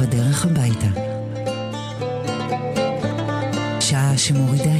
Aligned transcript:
בדרך 0.00 0.44
הביתה. 0.44 0.86
שעה 3.80 4.12
שמורידה 4.16 4.73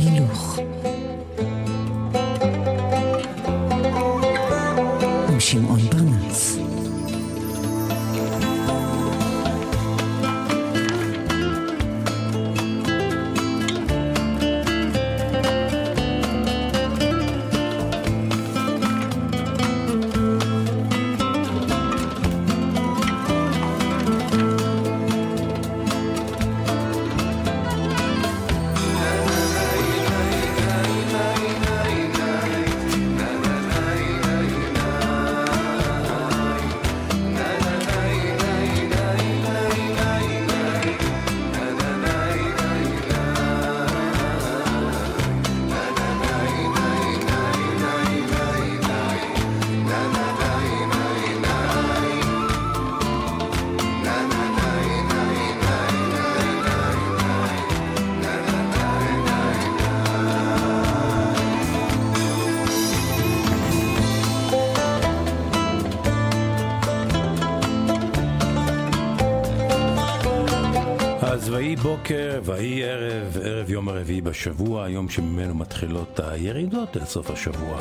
ערב, 73.89 73.97
ערב 73.97 73.99
יום 73.99 73.99
הרביעי 73.99 74.21
בשבוע, 74.21 74.85
היום 74.85 75.09
שממנו 75.09 75.55
מתחילות 75.55 76.21
הירידות 76.21 76.97
אל 76.97 77.05
סוף 77.05 77.31
השבוע. 77.31 77.79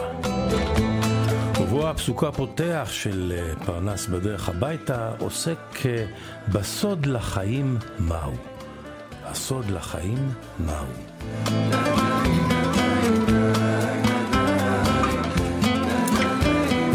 ובו 1.62 1.88
הפסוק 1.88 2.24
הפותח 2.24 2.90
של 2.92 3.34
אה, 3.36 3.66
פרנס 3.66 4.08
בדרך 4.08 4.50
הביתה 4.50 5.12
עוסק 5.20 5.86
אה, 5.86 6.06
בסוד 6.52 7.06
לחיים 7.06 7.78
מהו. 8.00 8.34
הסוד 9.24 9.70
לחיים 9.70 10.32
מהו. 10.60 10.86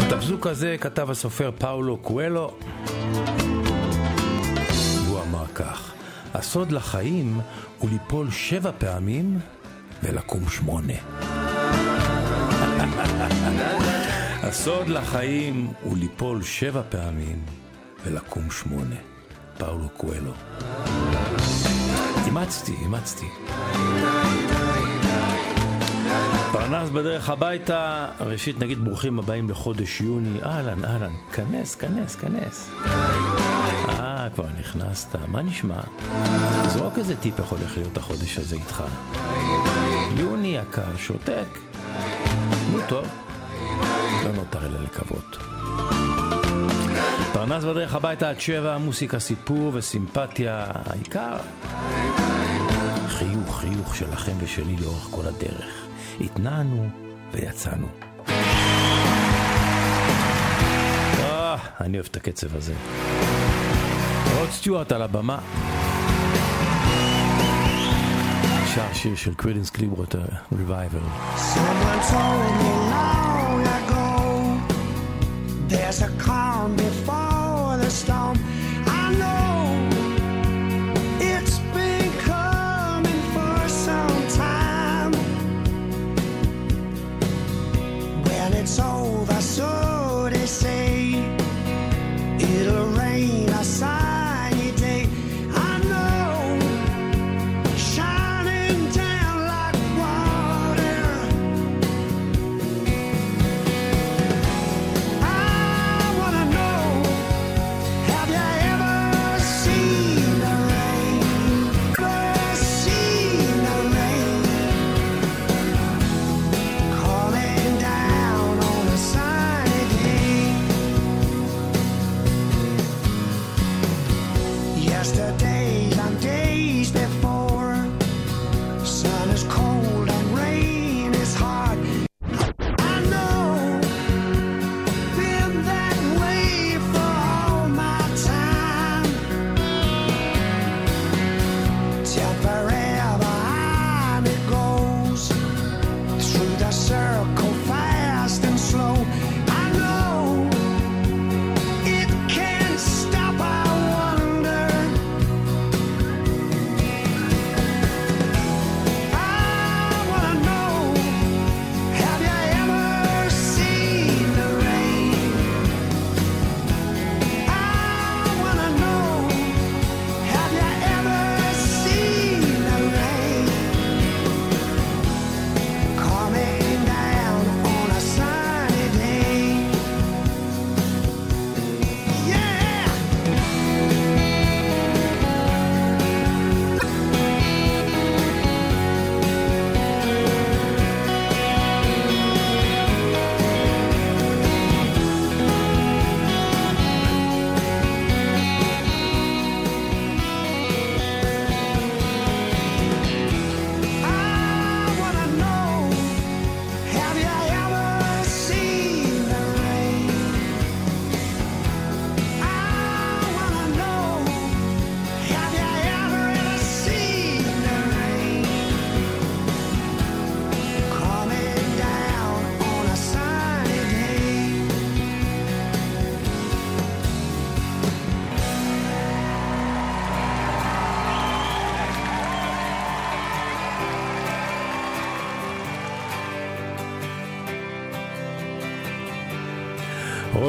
את 0.07 0.13
הפסוק 0.13 0.47
הזה 0.47 0.75
כתב 0.79 1.11
הסופר 1.11 1.51
פאולו 1.57 1.97
קואלו, 1.97 2.51
הסוד 6.33 6.71
לחיים 6.71 7.39
הוא 7.77 7.89
ליפול 7.89 8.31
שבע 8.31 8.71
פעמים 8.77 9.39
ולקום 10.03 10.49
שמונה. 10.49 10.93
הסוד 14.43 14.87
לחיים 14.87 15.71
הוא 15.81 15.97
ליפול 15.97 16.43
שבע 16.43 16.81
פעמים 16.89 17.41
ולקום 18.05 18.51
שמונה. 18.51 18.95
פאולו 19.57 19.89
קואלו. 19.89 20.31
אימצתי, 22.25 22.73
אימצתי. 22.81 23.25
פרנס 26.51 26.89
בדרך 26.89 27.29
הביתה, 27.29 28.07
ראשית 28.19 28.59
נגיד 28.59 28.79
ברוכים 28.79 29.19
הבאים 29.19 29.49
לחודש 29.49 30.01
יוני, 30.01 30.43
אהלן, 30.43 30.85
אהלן, 30.85 31.13
כנס, 31.33 31.75
כנס, 31.75 32.15
כנס. 32.15 32.69
אה, 33.89 34.18
כבר 34.29 34.45
נכנסת, 34.59 35.15
מה 35.27 35.41
נשמע? 35.41 35.79
זרוק 36.67 36.97
איזה 36.97 37.15
טיפ 37.15 37.39
הולך 37.39 37.77
להיות 37.77 37.97
החודש 37.97 38.37
הזה 38.37 38.55
איתך. 38.55 38.83
יוני 40.17 40.57
יקר, 40.57 40.97
שותק. 40.97 41.59
נו 42.71 42.79
טוב, 42.87 43.07
לא 44.23 44.31
נותר 44.31 44.65
אלא 44.65 44.79
לקוות. 44.83 45.37
פרנס 47.33 47.63
בדרך 47.63 47.95
הביתה 47.95 48.29
עד 48.29 48.39
שבע, 48.39 48.77
מוסיקה, 48.77 49.19
סיפור 49.19 49.71
וסימפתיה, 49.73 50.65
העיקר 50.67 51.37
חיוך, 53.07 53.59
חיוך 53.59 53.95
שלכם 53.95 54.33
ושלי 54.39 54.75
לאורך 54.75 55.07
כל 55.11 55.25
הדרך. 55.25 55.85
התנענו 56.21 56.89
ויצאנו. 57.31 57.87
אה, 61.19 61.57
אני 61.81 61.97
אוהב 61.97 62.07
את 62.11 62.17
הקצב 62.17 62.55
הזה. 62.55 62.73
רוד 64.38 64.50
סטיוארט 64.50 64.92
על 64.92 65.02
הבמה. 65.02 65.38
שר 68.74 68.92
שיר 68.92 69.16
של 69.16 69.34
קרידנס 69.34 69.70
קליברוטר, 69.70 70.24
Revival. 70.52 71.04
Someone 71.54 72.00
told 72.12 72.52
me 72.60 72.72
long 72.94 73.62
ago 73.78 74.06
there's 75.68 76.00
a 76.02 76.10
calm 76.26 76.76
before 76.76 77.76
the 77.82 77.90
storm. 77.90 78.27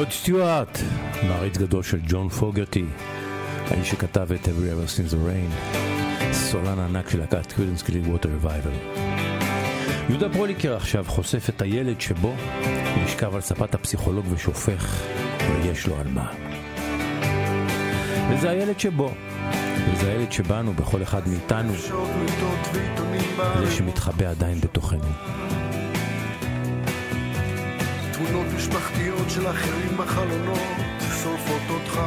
רוד 0.01 0.11
סטיוארט, 0.11 0.77
מעריץ 1.27 1.57
גדול 1.57 1.83
של 1.83 1.99
ג'ון 2.07 2.29
פוגרטי, 2.29 2.85
האיש 3.67 3.89
שכתב 3.89 4.31
את 4.31 4.45
Have 4.45 4.47
You 4.47 4.49
Ever 4.49 4.89
Seen 4.89 5.13
the 5.13 5.17
Rain, 5.17 5.73
סולן 6.33 6.79
ענק 6.79 7.09
של 7.09 7.19
להקת 7.19 7.51
Creedence 7.51 7.83
Clearwater 7.83 8.29
Revival. 8.29 8.71
יהודה 10.09 10.29
פוליקר 10.29 10.75
עכשיו 10.75 11.05
חושף 11.07 11.49
את 11.49 11.61
הילד 11.61 12.01
שבו 12.01 12.33
נשכב 13.03 13.35
על 13.35 13.41
ספת 13.41 13.75
הפסיכולוג 13.75 14.25
ושופך, 14.29 15.01
ויש 15.49 15.87
לו 15.87 15.95
על 15.99 16.07
מה. 16.07 16.31
וזה 18.29 18.49
הילד 18.49 18.79
שבו, 18.79 19.11
וזה 19.91 20.11
הילד 20.11 20.31
שבנו, 20.31 20.73
בכל 20.73 21.03
אחד 21.03 21.21
מאיתנו, 21.27 21.73
זה 23.59 23.71
שמתחבא 23.71 24.29
עדיין 24.29 24.59
בתוכנו. 24.61 25.09
תמונות 28.27 28.53
משפחתיות 28.55 29.29
של 29.29 29.49
אחרים 29.49 29.97
בחלונות 29.97 30.59
שורפות 31.23 31.61
אותך. 31.69 32.01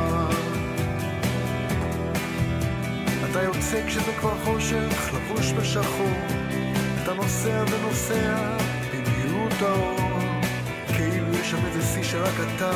אתה 3.31 3.43
יוצא 3.43 3.87
כשזה 3.87 4.13
כבר 4.19 4.35
חושך, 4.45 5.15
לבוש 5.15 5.53
בשחור. 5.53 6.13
אתה 7.03 7.15
נוסע 7.15 7.65
ונוסע 7.71 8.57
במהירות 8.93 9.53
האור. 9.61 10.21
כאילו 10.97 11.35
יש 11.41 11.51
שם 11.51 11.67
איזה 11.67 11.83
שיא 11.83 12.03
שרק 12.03 12.35
אתה 12.57 12.73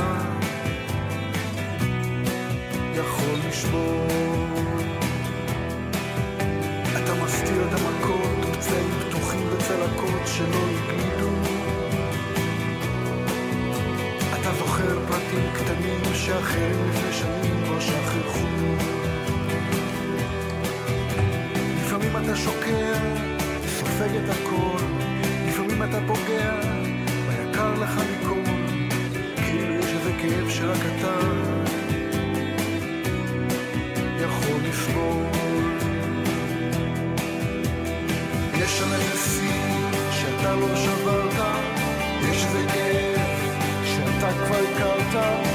יכול 2.94 3.38
לשבור. 3.48 4.06
אתה 6.92 7.14
מסתיר 7.24 7.68
את 7.68 7.80
המכות, 7.80 8.56
פצעים 8.56 8.90
פתוחים 9.08 9.48
וצלקות 9.52 10.26
שלא 10.26 10.60
הגלידו 10.68 11.27
זוכר 14.88 15.06
פרטים 15.06 15.50
קטנים 15.54 16.00
שאחרים 16.14 16.88
לפני 16.90 17.12
שנים 17.12 17.62
לא 17.64 17.80
שכחו. 17.80 18.46
לפעמים 21.80 22.16
אתה 22.16 22.36
שוקע, 22.36 22.92
סופג 23.66 24.08
את 24.24 24.30
הכל. 24.30 24.84
לפעמים 25.48 25.82
אתה 25.82 25.98
פוגע, 26.06 26.60
ביקר 27.28 27.74
לך 27.74 28.00
מכל. 28.10 28.50
כאילו 29.36 29.74
יש 29.74 29.86
איזה 29.86 30.12
כאב 30.22 30.50
שרק 30.50 30.80
אתה 30.98 31.14
יכול 34.20 34.60
לסבול. 34.68 35.24
יש 38.54 38.82
איזה 38.82 39.18
שיא 39.18 39.92
שאתה 40.10 40.54
לא 40.54 40.76
שברת 40.76 41.27
הכרת 45.08 45.46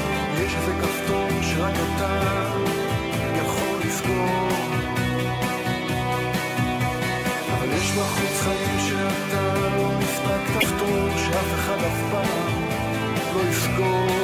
יש 0.44 0.54
איזה 0.54 0.72
כפתור 0.82 1.28
שרק 1.42 1.74
אתה 1.74 2.20
יכול 3.36 3.78
לסגור 3.86 4.48
אבל 7.52 7.72
יש 7.72 7.90
בחוץ 7.90 8.40
חיים 8.40 8.78
שאתה 8.88 9.54
לא 9.76 9.90
הספקת 10.02 10.60
כפתור 10.60 11.08
שאף 11.16 11.54
אחד 11.54 11.78
אף 11.78 12.10
פעם 12.10 12.62
לא 13.34 13.40
יסגור 13.50 14.23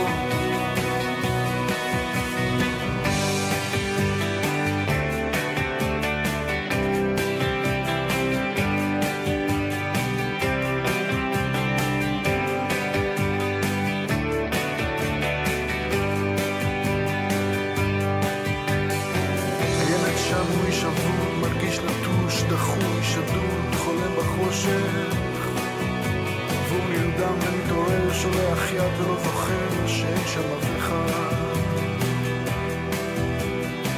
שם 30.35 30.77
אחד. 30.79 31.57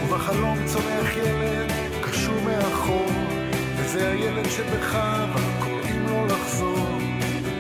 ובחלום 0.05 0.59
צומח 0.67 1.17
ילד, 1.17 1.73
קשור 2.01 2.35
מאחור, 2.45 3.11
וזה 3.77 4.11
הילד 4.11 4.51
שבך, 4.51 4.95
אבל 4.95 5.43
קוראים 5.59 6.07
לו 6.07 6.27
לחזור. 6.27 6.99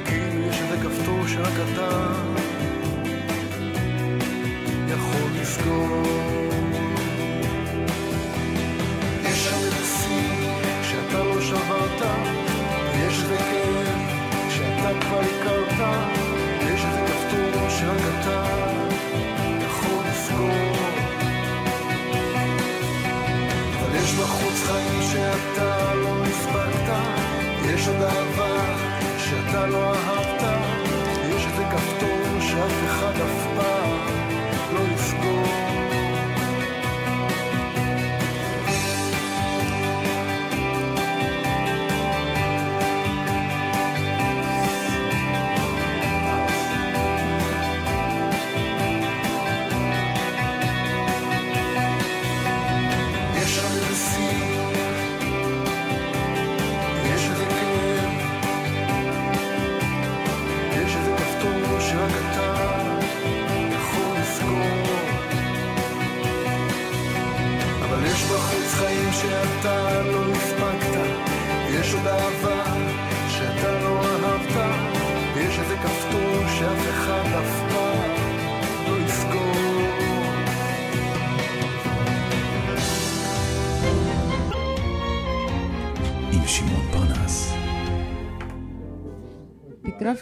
כאילו 0.04 0.46
יש 0.48 0.60
איזה 0.60 0.76
כפתור 0.76 1.26
שרק 1.28 1.52
אתה 1.72 2.11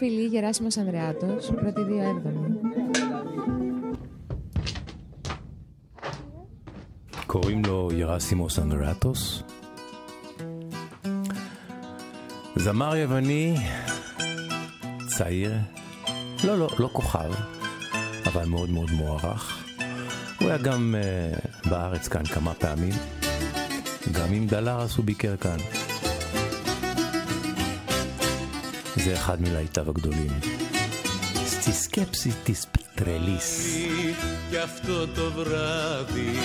φιλί 0.00 0.26
Γεράσιμος 0.26 0.76
Ανδρεάτος, 0.76 1.50
πρώτη 1.60 1.82
δύο 1.82 2.02
έβδομη. 2.02 2.48
קוראים 7.26 7.64
לו 7.64 7.88
ירסימוס 7.92 8.58
אנדרטוס. 8.58 9.42
זמר 12.56 12.96
יווני, 12.96 13.56
צעיר, 15.06 15.52
לא, 16.44 16.58
לא, 16.58 16.68
לא 16.78 16.88
כוכב, 16.92 17.32
אבל 18.26 18.44
מאוד 18.44 18.70
מאוד 18.70 18.90
מוערך. 18.90 19.64
הוא 20.40 20.48
היה 20.48 20.58
גם 20.58 20.94
uh, 20.94 21.68
בארץ 21.68 22.08
כאן 22.08 22.24
כמה 22.24 22.54
פעמים, 22.54 22.94
גם 24.12 24.32
עם 24.32 24.46
דלרס 24.46 24.96
הוא 24.96 25.04
ביקר 25.04 25.36
כאן. 25.36 25.58
זה 28.96 29.12
אחד 29.12 29.40
מלהיטיו 29.40 29.88
הגדולים. 29.88 30.40
סטיסקפסיטיס 31.46 32.66
פטרליס. 32.72 33.66
Κι 34.50 34.56
αυτό 34.56 35.06
το 35.08 35.32
βράδυ 35.36 36.38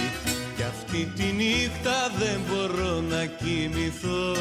Κι 0.55 0.63
αυτή 0.63 1.12
τη 1.15 1.24
νύχτα 1.24 2.12
δεν 2.19 2.39
μπορώ 2.48 3.01
να 3.01 3.25
κοιμηθώ 3.25 4.36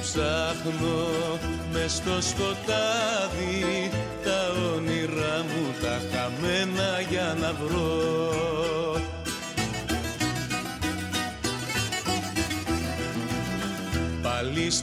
Ψάχνω 0.00 1.38
μες 1.72 1.92
στο 1.92 2.20
σκοτάδι 2.20 3.90
Τα 4.24 4.52
όνειρά 4.74 5.44
μου 5.48 5.66
τα 5.82 6.00
χαμένα 6.12 7.00
για 7.10 7.36
να 7.40 7.52
βρω 7.52 9.05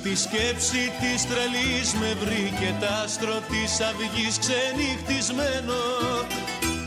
Στη 0.04 0.16
σκέψη 0.16 0.92
της 1.00 1.26
τρελής 1.26 1.94
με 1.94 2.16
βρήκε 2.20 2.74
τ' 2.80 2.84
άστρο 3.02 3.42
της 3.50 3.80
αυγής 3.80 4.38
ξενυχτισμένο 4.38 5.80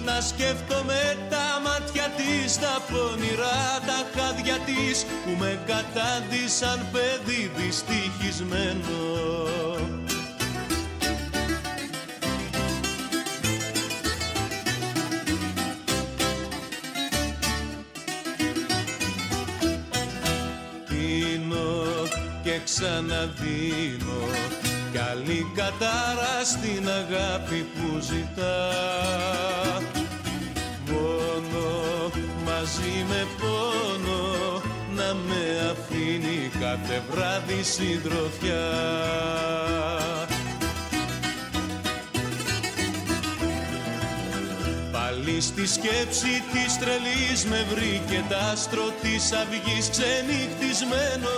να 0.05 0.21
σκέφτομαι 0.21 1.17
τα 1.29 1.61
μάτια 1.63 2.11
της, 2.17 2.59
τα 2.59 2.81
πονηρά 2.89 3.79
τα 3.87 3.99
χάδια 4.15 4.57
της 4.65 5.05
που 5.25 5.31
με 5.39 5.59
κατάντησαν 5.65 6.85
παιδί 6.91 7.51
δυστυχισμένο. 7.55 8.95
Ξαναδίνω. 22.67 24.21
Καλή 24.93 25.51
κατάρα 25.55 26.35
στην 26.43 26.89
αγάπη 26.89 27.65
που 27.73 27.99
ζητά. 27.99 28.57
Μόνο 30.91 31.65
μαζί 32.45 33.05
με 33.09 33.27
πόνο 33.39 34.61
να 34.95 35.13
με 35.13 35.71
αφήνει 35.71 36.51
κάθε 36.59 37.03
βράδυ 37.11 37.63
συντροφιά. 37.63 38.67
Πάλι 44.91 45.41
στη 45.41 45.67
σκέψη 45.67 46.43
της 46.51 46.77
τρελής 46.77 47.45
με 47.45 47.65
βρήκε 47.69 48.23
τ' 48.29 48.51
άστρο 48.51 48.91
της 49.01 49.31
αυγής 49.31 49.89
ξενυχτισμένο 49.89 51.35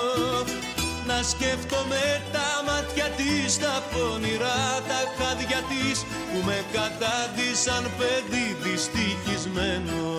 να 1.09 1.23
σκέφτομαι 1.23 2.21
τα 2.31 2.49
μάτια 2.67 3.05
της, 3.17 3.57
τα 3.57 3.83
πονηρά 3.91 4.61
τα 4.87 5.01
χάδια 5.17 5.61
της 5.69 6.05
που 6.31 6.45
με 6.45 6.63
κατάντησαν 6.73 7.91
παιδί 7.97 8.47
δυστυχισμένο. 8.63 10.17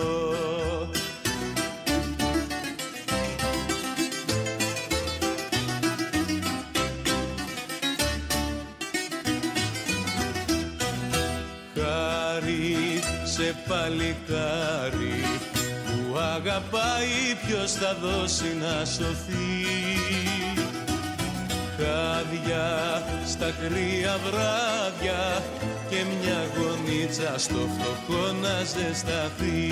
Χάρη 11.75 13.01
σε 13.23 13.55
παλικάρι 13.67 15.39
που 15.85 16.17
αγαπάει 16.17 17.35
ποιος 17.45 17.71
θα 17.71 17.97
δώσει 18.01 18.57
να 18.59 18.85
σωθεί 18.85 20.30
χάδια 21.81 23.03
στα 23.25 23.51
κρύα 23.59 24.17
βράδια 24.25 25.43
και 25.89 25.95
μια 25.95 26.41
γονίτσα 26.55 27.39
στο 27.39 27.69
φτωχό 27.73 28.31
να 28.41 28.63
ζεσταθεί. 28.63 29.71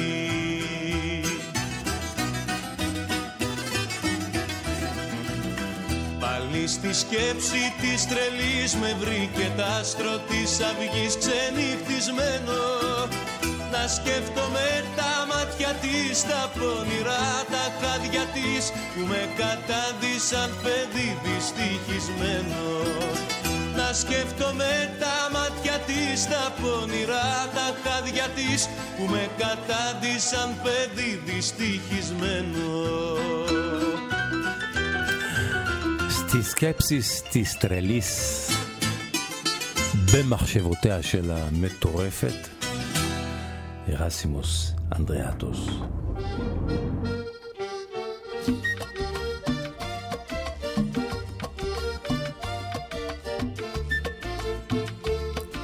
Πάλι 6.19 6.67
στη 6.67 6.93
σκέψη 6.93 7.63
της 7.81 8.07
τρελής 8.07 8.75
με 8.75 8.95
βρήκε 8.99 9.51
τ' 9.57 9.79
άστρο 9.79 10.17
της 10.29 10.59
αυγής 10.59 11.17
ξενυχτισμένο 11.17 12.59
να 13.72 13.88
σκέφτομαι 13.88 14.66
τα 14.96 15.12
μάτια 15.30 15.72
της, 15.82 16.22
τα 16.30 16.42
πονηρά 16.58 17.26
τα 17.52 17.64
χάδια 17.80 18.24
της 18.36 18.62
που 18.92 19.02
με 19.10 19.22
κατάντησαν 19.40 20.50
παιδί 20.62 21.08
δυστυχισμένο. 21.24 22.64
Να 23.76 23.92
σκέφτομαι 23.92 24.72
τα 25.02 25.16
μάτια 25.36 25.76
της, 25.88 26.26
τα 26.32 26.44
πονηρά 26.60 27.30
τα 27.56 27.68
χάδια 27.82 28.26
της 28.38 28.68
που 28.96 29.04
με 29.12 29.28
κατάντησαν 29.42 30.48
παιδί 30.62 31.22
δυστυχισμένο. 31.24 32.68
Στη 36.08 36.42
σκέψης 36.42 37.22
της 37.30 37.56
טרליס 37.58 38.10
במחשבותיה 40.12 41.02
של 41.02 41.30
המטורפת 41.30 42.57
הרסימוס 43.95 44.73
אנדריאטוס. 44.95 45.67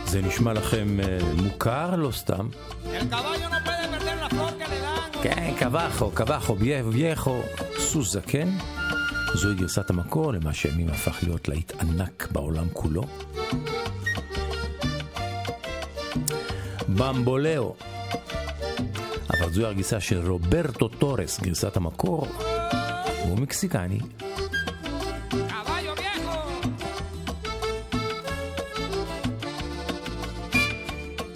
זה 0.05 0.21
נשמע 0.21 0.53
לכם 0.53 0.99
אה, 0.99 1.17
מוכר? 1.43 1.95
לא 1.95 2.11
סתם. 2.11 2.49
כן, 5.21 5.53
קבחו, 5.59 6.11
קבחו, 6.11 6.57
וייחו, 6.59 7.41
סוס 7.77 8.11
זקן. 8.11 8.49
זוהי 9.33 9.55
גרסת 9.55 9.89
המקור 9.89 10.33
למה 10.33 10.53
שימים 10.53 10.89
הפך 10.89 11.17
להיות 11.23 11.47
להיט 11.47 11.73
ענק 11.81 12.27
בעולם 12.31 12.67
כולו. 12.73 13.03
במבולאו. 16.89 17.75
אבל 19.30 19.52
זוהי 19.52 19.66
הגרסה 19.70 20.00
של 20.00 20.30
רוברטו 20.30 20.88
טורס, 20.88 21.40
גרסת 21.40 21.76
המקור. 21.76 22.26
הוא 23.24 23.38
מקסיקני. 23.38 23.98
Caballo 25.50 25.92
viejo. 26.00 26.36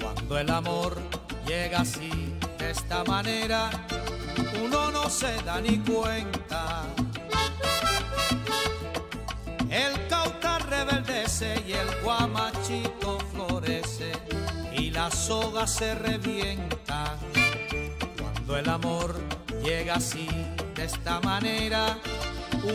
Cuando 0.00 0.32
el 0.42 0.50
amor 0.60 0.92
llega 1.48 1.78
así, 1.86 2.12
de 2.58 2.66
esta 2.76 2.98
manera, 3.04 3.60
uno 4.64 4.80
no 4.96 5.04
se 5.20 5.32
da 5.46 5.56
ni 5.66 5.76
cuenta. 5.90 6.62
El 9.82 9.92
cauta 10.12 10.52
rebeldece 10.72 11.50
y 11.68 11.72
el 11.82 11.90
guamachito 12.02 13.10
florece 13.17 13.17
y 13.17 13.17
la 15.08 15.10
soga 15.10 15.66
se 15.66 15.94
revienta. 15.94 17.16
Cuando 18.20 18.56
el 18.56 18.68
amor 18.68 19.14
llega 19.62 19.94
así, 19.94 20.28
de 20.74 20.84
esta 20.84 21.20
manera, 21.20 21.98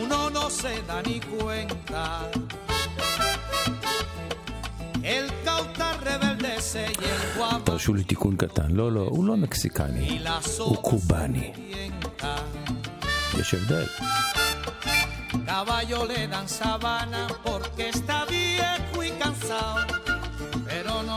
uno 0.02 0.30
no 0.30 0.50
se 0.50 0.82
da 0.82 1.02
ni 1.02 1.20
cuenta. 1.20 2.30
El 5.02 5.26
cauta 5.44 5.96
rebeldece 6.04 6.86
y 7.00 7.04
el 7.04 7.22
guamachito 7.36 7.64
תרשו 7.64 7.94
לי 7.94 8.04
תיקון 8.04 8.36
קטן. 8.36 8.70
לא, 8.70 8.92
לא, 8.92 9.00
הוא 9.00 9.24
לא 9.24 9.36
מקסיקני, 9.36 10.08
y 10.08 10.24
la 10.24 10.58
הוא 10.58 10.76
soga 10.76 10.80
קובני. 10.80 11.52
se 11.54 11.58
revienta. 11.58 13.38
יש 13.40 13.54
הבדל. 13.54 13.84
Caballo 15.46 16.04
le 16.04 16.28
dan 16.28 16.48
sabana 16.48 17.26
porque 17.44 17.88
está 17.88 18.24
viejo 18.24 19.02
y 19.02 19.10
cansado, 19.22 19.78
pero 19.88 20.03
no 20.03 20.03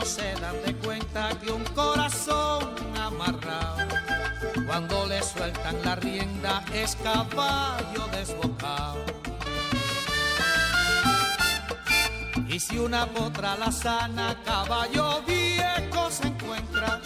se 0.08 0.32
dan 0.40 0.56
de 0.64 0.74
cuenta 0.76 1.28
que 1.38 1.52
un 1.52 1.64
corazón 1.74 2.74
amarrado, 2.96 3.86
cuando 4.66 5.04
le 5.06 5.22
sueltan 5.22 5.76
la 5.84 5.96
rienda 5.96 6.64
es 6.72 6.96
caballo 6.96 8.06
desbocado. 8.10 9.04
Y 12.48 12.58
si 12.58 12.78
una 12.78 13.04
potra 13.06 13.54
la 13.56 13.70
sana, 13.70 14.34
caballo 14.46 15.22
viejo 15.26 16.10
se 16.10 16.28
encuentra, 16.28 17.02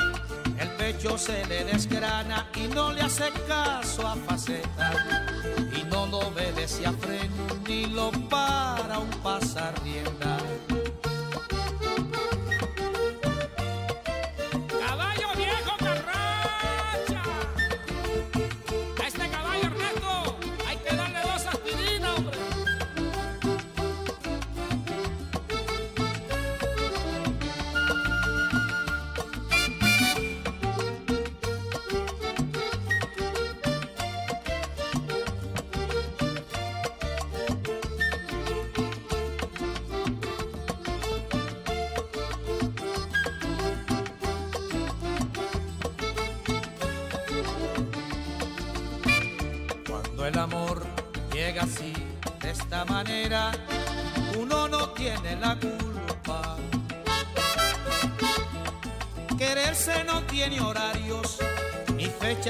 el 0.61 0.69
pecho 0.71 1.19
se 1.19 1.45
le 1.47 1.65
desgrana 1.65 2.47
y 2.55 2.69
no 2.69 2.93
le 2.93 3.01
hace 3.01 3.33
caso 3.49 4.07
a 4.07 4.15
faceta 4.15 4.93
y 5.77 5.83
no 5.91 6.07
lo 6.07 6.19
obedece 6.19 6.87
a 6.87 6.93
freno 6.93 7.47
ni 7.67 7.87
lo 7.87 8.13
para 8.31 9.01
un 9.01 9.11
pasar 9.23 9.75
rienda. 9.83 10.39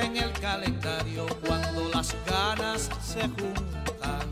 En 0.03 0.17
el 0.17 0.33
calendario 0.33 1.27
cuando 1.47 1.89
las 1.95 2.15
ganas 2.27 2.91
se 3.03 3.23
juntan. 3.23 4.27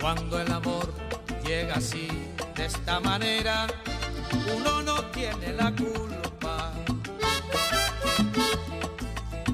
Cuando 0.00 0.40
el 0.40 0.50
amor 0.52 0.92
llega 1.44 1.74
así, 1.74 2.08
de 2.54 2.66
esta 2.66 3.00
manera, 3.00 3.66
uno 4.56 4.82
no 4.82 5.04
tiene 5.06 5.52
la 5.52 5.72
culpa. 5.72 6.72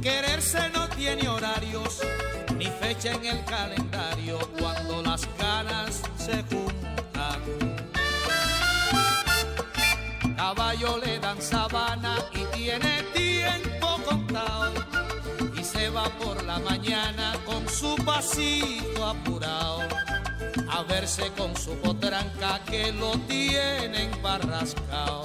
Quererse 0.02 0.68
no 0.74 0.88
tiene 0.90 1.28
horarios 1.28 2.00
ni 2.56 2.66
fecha 2.66 3.12
en 3.12 3.24
el 3.26 3.44
calendario 3.44 4.38
cuando 4.58 5.02
las 5.02 5.26
ganas 5.38 6.02
se 6.16 6.42
juntan. 6.44 7.40
Caballo 10.36 10.98
le 10.98 11.18
dan 11.18 11.40
sabana 11.40 12.18
y 12.32 12.44
tiene 12.56 13.02
tiempo 13.14 13.25
por 16.10 16.42
la 16.44 16.58
mañana 16.58 17.34
con 17.44 17.68
su 17.68 17.96
pasito 18.04 19.06
apurado 19.06 19.82
a 20.68 20.82
verse 20.82 21.30
con 21.36 21.56
su 21.56 21.74
potranca 21.76 22.60
que 22.64 22.92
lo 22.92 23.12
tienen 23.28 24.10
barrascao. 24.22 25.22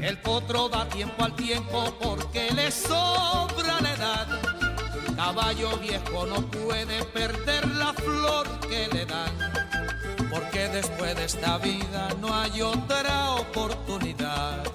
El 0.00 0.18
potro 0.18 0.68
da 0.68 0.86
tiempo 0.88 1.24
al 1.24 1.34
tiempo 1.34 1.96
porque 2.02 2.50
le 2.52 2.70
sobra 2.70 3.80
la 3.80 3.92
edad. 3.94 4.26
Caballo 5.16 5.78
viejo 5.78 6.26
no 6.26 6.42
puede 6.50 7.04
perder 7.06 7.66
la 7.68 7.94
flor 7.94 8.46
que 8.68 8.88
le 8.92 9.06
dan. 9.06 9.32
Porque 10.30 10.68
después 10.68 11.14
de 11.16 11.24
esta 11.24 11.58
vida 11.58 12.08
no 12.20 12.34
hay 12.34 12.60
otra 12.60 13.30
oportunidad. 13.30 14.73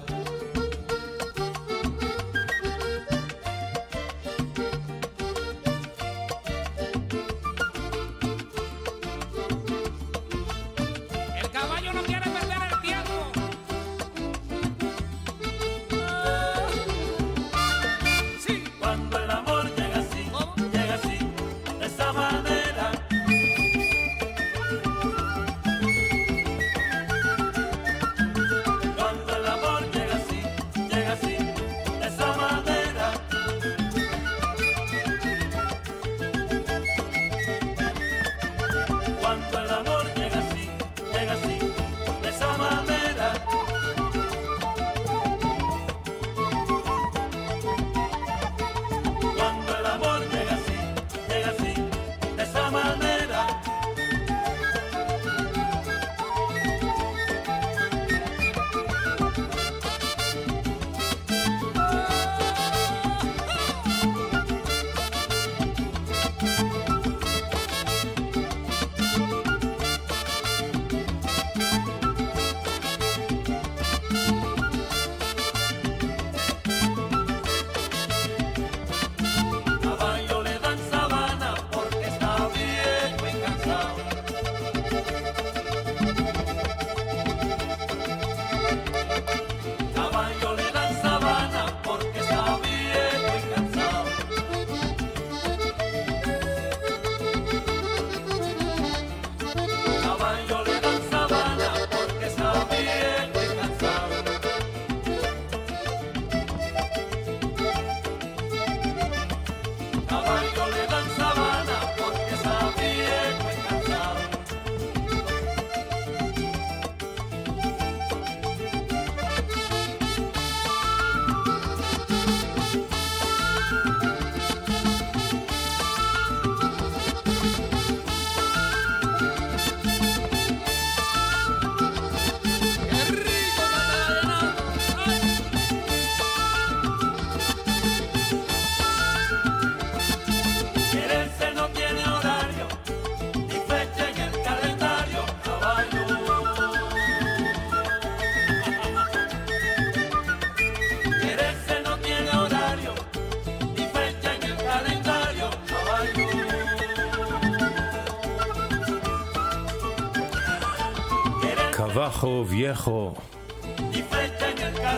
El 162.10 162.16
caballo 162.16 162.69
viejo, 162.69 163.14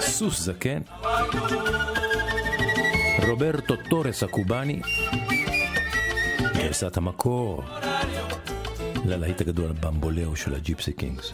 סוס 0.00 0.40
זקן, 0.40 0.80
רוברטו 3.28 3.74
טורס 3.90 4.22
הקובאני, 4.22 4.80
גרסת 6.54 6.96
המקור. 6.96 7.62
ללהיט 9.04 9.40
הגדול 9.40 9.72
Bamboleo 9.80 10.36
של 10.36 10.54
ה 10.54 10.60
Gipsy 10.60 10.92
Kings. 10.92 11.32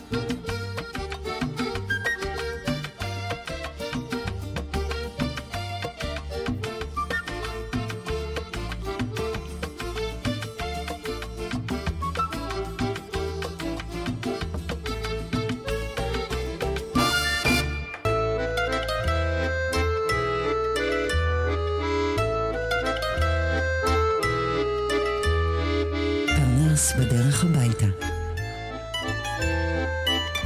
פרנס 26.78 26.92
בדרך 26.92 27.44
הביתה. 27.44 27.86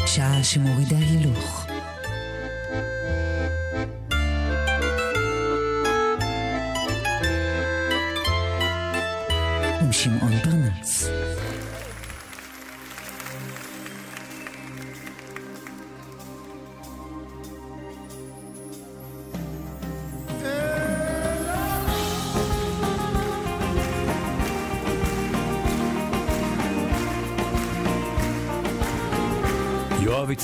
שעה 0.06 0.44
שמורידה 0.44 0.96
הילוך. 0.98 1.61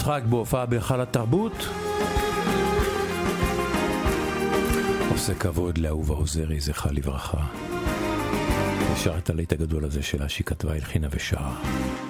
יצחק 0.09 0.23
בהופעה 0.29 0.67
בהיכל 0.67 1.01
התרבות. 1.01 1.53
עושה 5.11 5.35
כבוד 5.35 5.79
לאהובה 5.79 6.15
עוזרי, 6.15 6.61
זכרה 6.61 6.93
לברכה. 6.93 7.39
ושר 8.93 9.19
את 9.19 9.31
הלהיט 9.31 9.53
הגדול 9.53 9.85
הזה 9.85 10.03
שלה 10.03 10.29
שהיא 10.29 10.45
כתבה, 10.45 10.75
הלחינה 10.75 11.09
ושרה. 11.11 11.55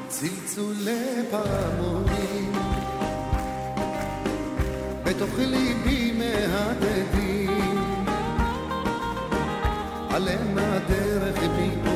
צלצולי 0.08 1.24
פעמונים 1.30 2.52
בתוך 5.04 5.38
ליבי 5.38 6.12
מהדהדים 6.12 7.84
עליהם 10.11 10.58
הדרך 10.58 11.38
בי 11.38 11.88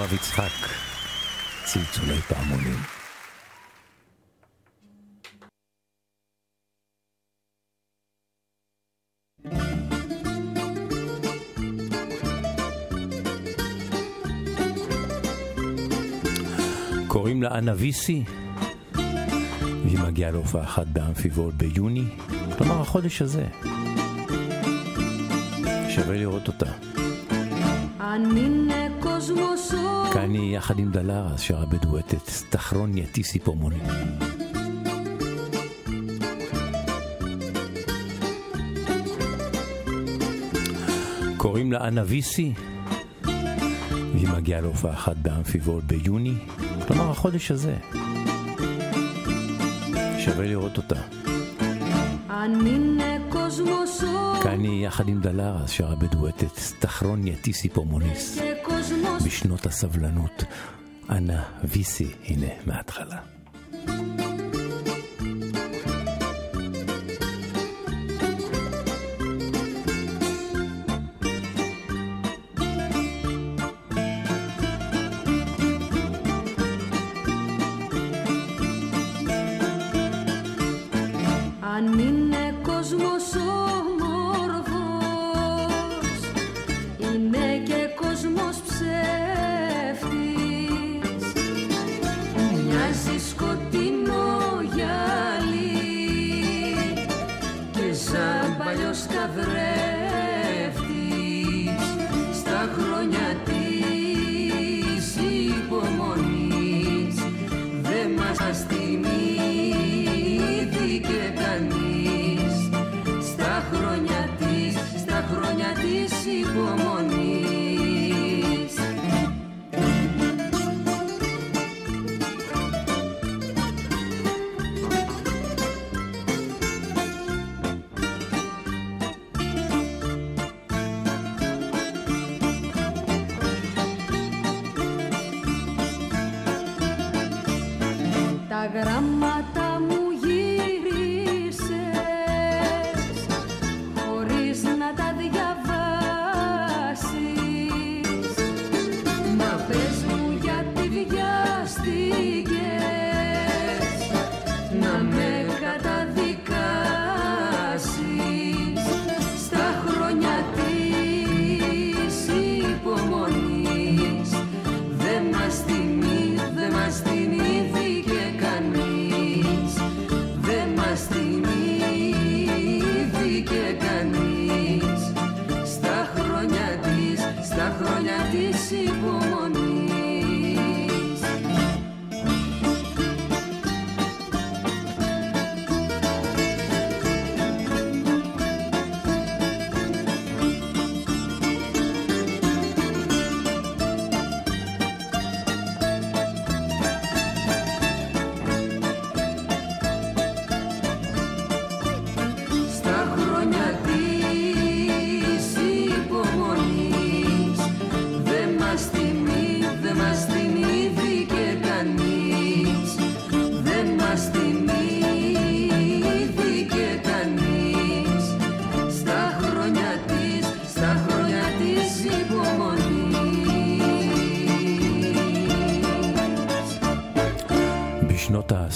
יואב 0.00 0.12
יצחק, 0.12 0.68
צלצולי 1.64 2.20
פעמונים. 2.20 2.76
קוראים 17.08 17.42
לה 17.42 17.58
אנה 17.58 17.72
ויסי, 17.76 18.24
והיא 19.84 19.98
מגיעה 19.98 20.30
להופעה 20.30 20.64
אחת 20.64 20.86
באמפיבול 20.86 21.52
ביוני, 21.52 22.04
כלומר 22.58 22.80
החודש 22.80 23.22
הזה. 23.22 23.46
שווה 25.88 26.16
לראות 26.16 26.48
אותה. 26.48 26.79
יחד 30.60 30.78
עם 30.78 30.90
דלרה 30.90 31.38
שרה 31.38 31.66
בדואטת, 31.66 32.16
תחרון 32.16 32.28
סטחרוניה 32.28 33.06
טיסיפומוני. 33.06 33.78
קוראים 41.36 41.72
לה 41.72 41.88
אנה 41.88 42.02
ויסי, 42.06 42.52
והיא 44.12 44.28
מגיעה 44.36 44.60
להופעה 44.60 44.92
אחת 44.92 45.16
באמפיבול 45.16 45.82
ביוני, 45.86 46.34
כלומר 46.86 47.10
החודש 47.10 47.50
הזה. 47.50 47.76
שווה 50.18 50.46
לראות 50.46 50.76
אותה. 50.76 51.00
כאן 54.42 54.60
היא 54.60 54.86
יחד 54.86 55.08
עם 55.08 55.20
דלרה 55.20 55.68
שרה 55.68 55.94
בדואטת, 55.94 56.46
תחרון 56.46 56.58
סטחרוניה 56.58 57.36
טיסיפומוניס. 57.36 58.49
בשנות 59.30 59.66
הסבלנות. 59.66 60.44
אנא 61.10 61.42
ויסי, 61.64 62.08
הנה 62.24 62.46
מההתחלה. 62.66 63.18
thank 63.86 64.20
you 64.20 64.29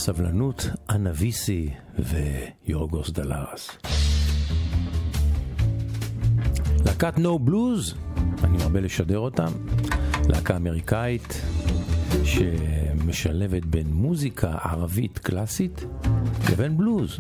סבלנות, 0.05 0.67
אנה 0.91 1.11
ויסי 1.15 1.71
ויורגוס 1.99 3.11
דלארס. 3.11 3.71
להקת 6.85 7.19
נו 7.19 7.39
בלוז, 7.39 7.95
אני 8.45 8.57
מרבה 8.57 8.81
לשדר 8.81 9.19
אותם, 9.19 9.53
להקה 10.29 10.57
אמריקאית 10.57 11.43
שמשלבת 12.25 13.65
בין 13.65 13.87
מוזיקה 13.93 14.53
ערבית 14.63 15.19
קלאסית 15.19 15.85
לבין 16.53 16.77
בלוז. 16.77 17.19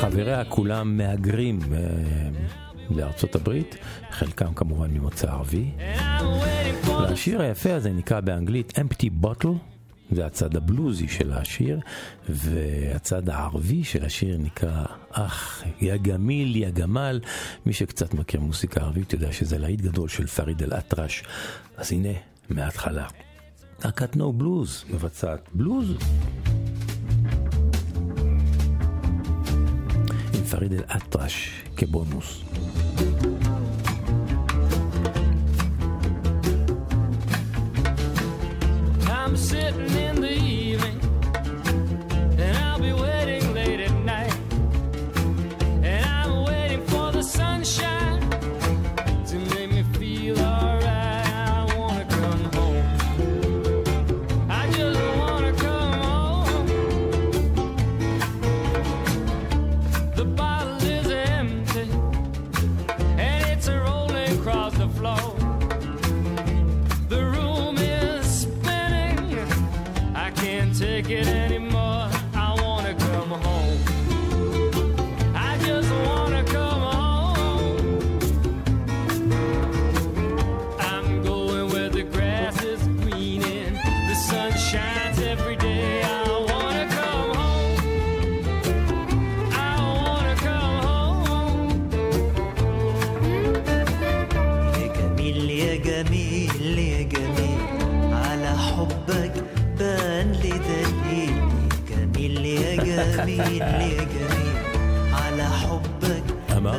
חבריה 0.00 0.44
כולם 0.44 0.96
מהגרים 0.96 1.60
אה, 1.72 1.78
לארצות 2.90 3.34
הברית, 3.34 3.76
חלקם 4.10 4.54
כמובן 4.54 4.90
ממוצא 4.90 5.30
ערבי. 5.30 5.70
והשיר 6.86 7.42
היפה 7.42 7.74
הזה 7.74 7.92
נקרא 7.92 8.20
באנגלית 8.20 8.78
Empty 8.78 9.24
Bottle. 9.24 9.75
והצד 10.10 10.56
הבלוזי 10.56 11.08
של 11.08 11.32
השיר, 11.32 11.80
והצד 12.28 13.28
הערבי 13.28 13.84
של 13.84 14.04
השיר 14.04 14.38
נקרא 14.38 14.84
אח, 15.10 15.62
יא 15.80 15.96
גמיל, 15.96 16.56
יא 16.56 16.70
גמל. 16.70 17.20
מי 17.66 17.72
שקצת 17.72 18.14
מכיר 18.14 18.40
מוסיקה 18.40 18.80
ערבית 18.80 19.12
יודע 19.12 19.32
שזה 19.32 19.58
להיט 19.58 19.80
גדול 19.80 20.08
של 20.08 20.26
פריד 20.26 20.62
אל-אטרש. 20.62 21.22
אז 21.76 21.92
הנה, 21.92 22.12
מההתחלה. 22.50 23.06
להקת 23.84 24.16
נו 24.16 24.32
בלוז 24.32 24.84
מבצעת 24.90 25.48
בלוז. 25.52 25.96
עם 30.34 30.44
פריד 30.50 30.72
אל-אטרש 30.72 31.50
כבונוס. 31.76 32.42
sitting 39.36 39.90
in 39.98 40.20
the 40.22 40.55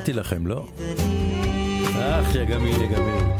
אמרתי 0.07 0.19
לכם, 0.19 0.47
לא? 0.47 0.65
אך, 1.99 2.35
יא 2.35 2.43
גמיל, 2.43 2.81
יא 2.81 2.87
גמיל. 2.87 3.36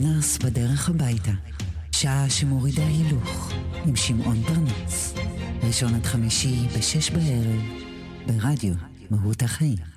פרנס 0.00 0.38
בדרך 0.38 0.88
הביתה, 0.88 1.30
שעה 1.92 2.30
שמורידה 2.30 2.86
הילוך, 2.86 3.52
עם 3.84 3.96
שמעון 3.96 4.42
פרנס. 4.42 5.14
ראשון 5.62 5.94
עד 5.94 6.06
חמישי 6.06 6.68
בשש 6.78 7.10
בערב, 7.10 7.60
ברדיו 8.26 8.74
מהות 9.10 9.42
החיים. 9.42 9.95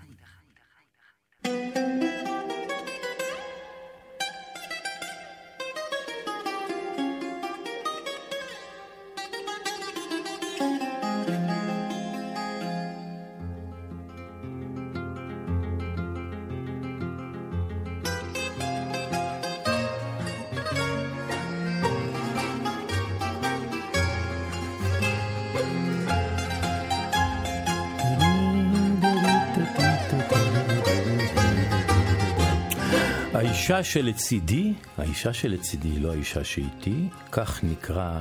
שלצידי, 33.84 34.74
האישה 34.98 35.34
שלצידי 35.34 35.88
היא 35.88 36.02
לא 36.02 36.12
האישה 36.12 36.44
שאיתי, 36.44 37.08
כך 37.32 37.64
נקרא 37.64 38.20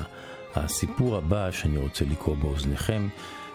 הסיפור 0.55 1.17
הבא 1.17 1.51
שאני 1.51 1.79
רוצה 1.79 2.05
לקרוא 2.05 2.37
באוזניכם. 2.37 3.09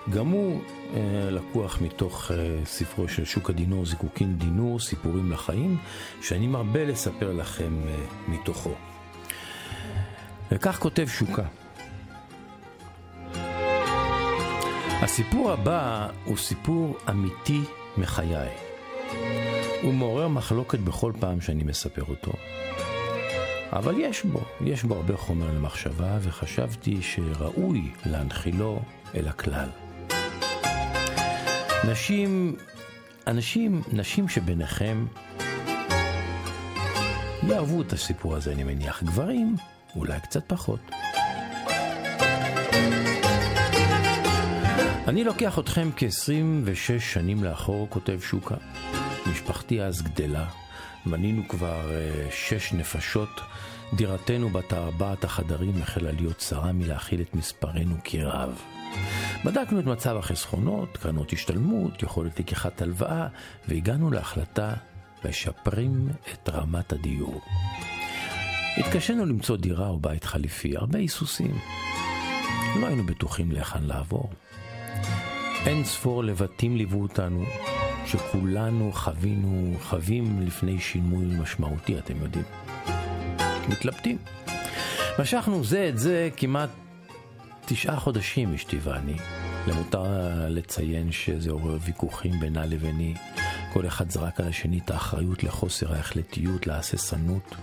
גם 0.10 0.28
הוא 0.28 0.62
אה, 0.94 1.00
לקוח 1.32 1.82
מתוך 1.82 2.32
אה, 2.32 2.66
ספרו 2.66 3.08
של 3.08 3.26
שוקה 3.26 3.54
דינור, 3.54 3.86
זיקוקין 3.86 4.38
דינור, 4.38 4.80
סיפורים 4.80 5.32
לחיים, 5.32 5.78
שאני 6.22 6.48
מרבה 6.48 6.86
לספר 6.86 7.34
לכם 7.34 7.74
אה, 7.88 7.96
מתוכו. 8.28 8.74
וכך 10.52 10.80
כותב 10.80 11.08
שוקה. 11.08 11.46
הסיפור 15.02 15.52
הבא 15.52 16.08
הוא 16.26 16.38
סיפור 16.38 16.98
אמיתי 17.10 17.62
מחיי. 17.98 18.50
הוא 19.84 19.94
מעורר 19.94 20.28
מחלוקת 20.28 20.80
בכל 20.80 21.12
פעם 21.20 21.42
שאני 21.42 21.64
מספר 21.64 22.04
אותו. 22.10 22.32
אבל 23.74 23.96
יש 23.98 24.24
בו, 24.24 24.42
יש 24.62 24.84
בו 24.84 24.96
הרבה 24.96 25.18
חומר 25.18 25.48
למחשבה, 25.56 26.18
וחשבתי 26.22 27.02
שראוי 27.02 27.92
להנחילו 28.06 28.80
אל 29.16 29.28
הכלל. 29.28 29.70
נשים, 31.92 32.56
אנשים, 33.28 33.82
נשים 33.94 34.28
שביניכם 34.28 35.06
יאהבו 37.48 37.82
את 37.82 37.94
הסיפור 37.94 38.36
הזה, 38.36 38.52
אני 38.52 38.64
מניח. 38.64 39.04
גברים, 39.04 39.56
אולי 39.96 40.20
קצת 40.20 40.44
פחות. 40.48 40.80
אני 45.08 45.24
לוקח 45.24 45.60
אתכם 45.60 45.90
כ-26 45.96 47.00
שנים 47.00 47.44
לאחור, 47.44 47.88
כותב 47.90 48.20
שוקה. 48.22 48.56
משפחתי 49.32 49.82
אז 49.82 50.02
גדלה, 50.02 50.46
מנינו 51.06 51.48
כבר 51.48 51.90
uh, 51.90 52.34
שש 52.34 52.74
נפשות, 52.74 53.42
דירתנו 53.94 54.50
בת 54.50 54.74
ארבעת 54.74 55.24
החדרים 55.24 55.82
החלה 55.82 56.12
להיות 56.12 56.38
צרה 56.38 56.72
מלהכיל 56.72 57.22
את 57.22 57.36
מספרנו 57.36 57.96
כרב. 58.04 58.62
בדקנו 59.46 59.80
את 59.80 59.86
מצב 59.86 60.18
החסכונות, 60.18 60.98
קרנות 60.98 61.34
השתלמות, 61.34 62.04
יכולת 62.04 62.40
לקיחת 62.40 62.82
הלוואה, 62.82 63.28
והגענו 63.68 64.12
להחלטה 64.12 64.74
משפרים 65.26 66.10
את 66.34 66.50
רמת 66.50 66.94
הדיור. 66.94 67.42
התקשינו 68.78 69.26
למצוא 69.26 69.58
דירה 69.58 69.88
או 69.88 70.00
בית 70.00 70.24
חליפי, 70.24 70.78
הרבה 70.78 71.00
היסוסים. 71.00 71.58
לא 72.80 72.88
היינו 72.88 73.04
בטוחים 73.06 73.52
להיכן 73.52 73.84
לעבור. 73.84 74.30
אין 75.66 75.84
ספור 75.84 76.24
לבטים 76.24 76.78
ליוו 76.78 77.02
אותנו, 77.02 77.44
שכולנו 78.06 78.92
חווינו, 78.94 79.74
חווים 79.82 80.42
לפני 80.42 80.80
שינוי 80.80 81.26
משמעותי, 81.26 81.98
אתם 81.98 82.18
יודעים. 82.22 82.46
מתלבטים. 83.70 84.18
משכנו 85.20 85.64
זה 85.64 85.90
את 85.90 86.00
זה 86.00 86.30
כמעט 86.38 86.70
תשעה 87.66 88.00
חודשים, 88.00 88.54
אשתי 88.54 88.78
ואני. 88.84 89.16
למותר 89.68 90.04
לציין 90.50 91.12
שזה 91.12 91.52
עורר 91.52 91.78
ויכוחים 91.82 92.40
בינה 92.40 92.66
לביני. 92.66 93.14
כל 93.74 93.88
אחד 93.88 94.10
זרק 94.12 94.40
על 94.40 94.48
השני 94.48 94.80
את 94.86 94.92
האחריות 94.92 95.44
לחוסר 95.44 95.94
ההחלטיות, 95.94 96.68
להססנות. 96.68 97.56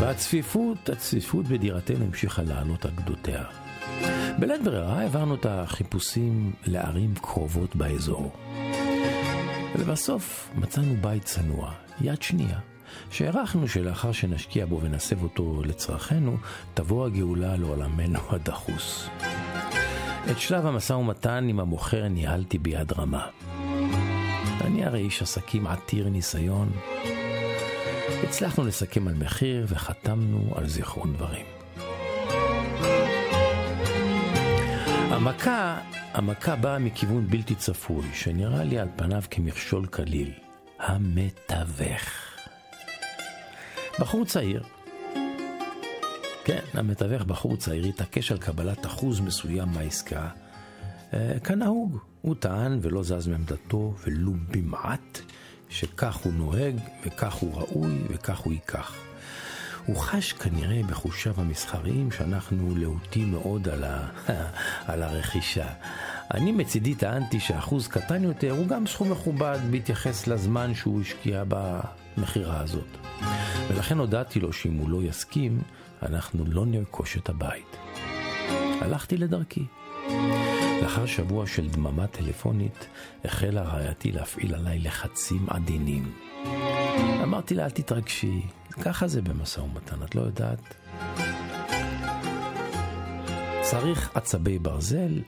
והצפיפות, 0.00 0.88
הצפיפות 0.88 1.46
בדירתנו 1.46 2.04
המשיכה 2.04 2.42
לעלות 2.42 2.84
על 2.84 2.90
גדותיה. 2.94 3.44
בלית 4.38 4.62
ברירה 4.64 5.00
העברנו 5.00 5.34
את 5.34 5.46
החיפושים 5.46 6.52
לערים 6.66 7.14
קרובות 7.14 7.76
באזור. 7.76 8.32
ולבסוף 9.74 10.50
מצאנו 10.54 10.94
בית 11.00 11.24
צנוע, 11.24 11.72
יד 12.00 12.22
שנייה, 12.22 12.58
שהערכנו 13.10 13.68
שלאחר 13.68 14.12
שנשקיע 14.12 14.66
בו 14.66 14.80
ונסב 14.82 15.22
אותו 15.22 15.62
לצרכינו, 15.64 16.36
תבוא 16.74 17.06
הגאולה 17.06 17.56
לעולמנו 17.56 18.18
הדחוס. 18.30 19.08
את 20.30 20.38
שלב 20.38 20.66
המשא 20.66 20.92
ומתן 20.92 21.46
עם 21.48 21.60
המוכר 21.60 22.08
ניהלתי 22.08 22.58
ביד 22.58 22.92
רמה. 22.92 23.26
אני 24.60 24.84
הרי 24.84 25.00
איש 25.00 25.22
עסקים 25.22 25.66
עתיר 25.66 26.08
ניסיון. 26.08 26.72
הצלחנו 28.24 28.64
לסכם 28.64 29.08
על 29.08 29.14
מחיר 29.14 29.66
וחתמנו 29.68 30.52
על 30.54 30.68
זיכרון 30.68 31.12
דברים. 31.12 31.59
המכה, 35.20 35.78
המכה 36.12 36.56
באה 36.56 36.78
מכיוון 36.78 37.26
בלתי 37.26 37.54
צפוי, 37.54 38.06
שנראה 38.14 38.64
לי 38.64 38.78
על 38.78 38.88
פניו 38.96 39.22
כמכשול 39.30 39.86
קליל. 39.86 40.32
המתווך. 40.78 42.38
בחור 44.00 44.24
צעיר, 44.24 44.62
כן, 46.44 46.60
המתווך 46.74 47.22
בחור 47.22 47.56
צעיר 47.56 47.84
התעקש 47.84 48.32
על 48.32 48.38
קבלת 48.38 48.86
אחוז 48.86 49.20
מסוים 49.20 49.68
מהעסקה, 49.68 50.28
אה, 51.14 51.40
כנהוג. 51.44 51.98
הוא 52.20 52.34
טען 52.34 52.78
ולא 52.82 53.02
זז 53.02 53.26
מעמדתו 53.26 53.94
ולו 54.06 54.32
במעט, 54.50 55.20
שכך 55.68 56.16
הוא 56.16 56.32
נוהג 56.32 56.76
וכך 57.06 57.34
הוא 57.34 57.54
ראוי 57.54 57.98
וכך 58.08 58.38
הוא 58.38 58.52
ייקח. 58.52 59.09
הוא 59.90 59.98
חש 59.98 60.32
כנראה 60.32 60.80
בחושיו 60.82 61.34
המסחריים 61.36 62.10
שאנחנו 62.10 62.76
להוטים 62.76 63.30
מאוד 63.30 63.68
על, 63.68 63.84
ה... 63.84 64.08
על 64.90 65.02
הרכישה. 65.02 65.66
אני 66.34 66.52
מצידי 66.52 66.94
טענתי 66.94 67.40
שאחוז 67.40 67.88
קטן 67.88 68.24
יותר 68.24 68.50
הוא 68.50 68.66
גם 68.66 68.86
סכום 68.86 69.10
מכובד 69.12 69.58
בהתייחס 69.70 70.26
לזמן 70.26 70.74
שהוא 70.74 71.00
השקיע 71.00 71.44
במכירה 71.48 72.60
הזאת. 72.60 72.86
ולכן 73.68 73.98
הודעתי 73.98 74.40
לו 74.40 74.52
שאם 74.52 74.74
הוא 74.74 74.90
לא 74.90 75.02
יסכים, 75.02 75.62
אנחנו 76.02 76.44
לא 76.46 76.66
נרכוש 76.66 77.16
את 77.16 77.28
הבית. 77.28 77.76
הלכתי 78.80 79.16
לדרכי. 79.16 79.64
לאחר 80.82 81.06
שבוע 81.06 81.46
של 81.46 81.68
דממה 81.68 82.06
טלפונית, 82.06 82.86
החלה 83.24 83.62
רעייתי 83.62 84.12
להפעיל 84.12 84.54
עליי 84.54 84.78
לחצים 84.78 85.46
עדינים. 85.48 86.12
אמרתי 87.22 87.54
לה, 87.54 87.64
אל 87.64 87.70
תתרגשי, 87.70 88.42
ככה 88.72 89.08
זה 89.08 89.22
במשא 89.22 89.60
ומתן, 89.60 90.02
את 90.02 90.14
לא 90.14 90.20
יודעת? 90.20 90.74
צריך 93.62 94.10
עצבי 94.14 94.58
ברזל, 94.58 95.22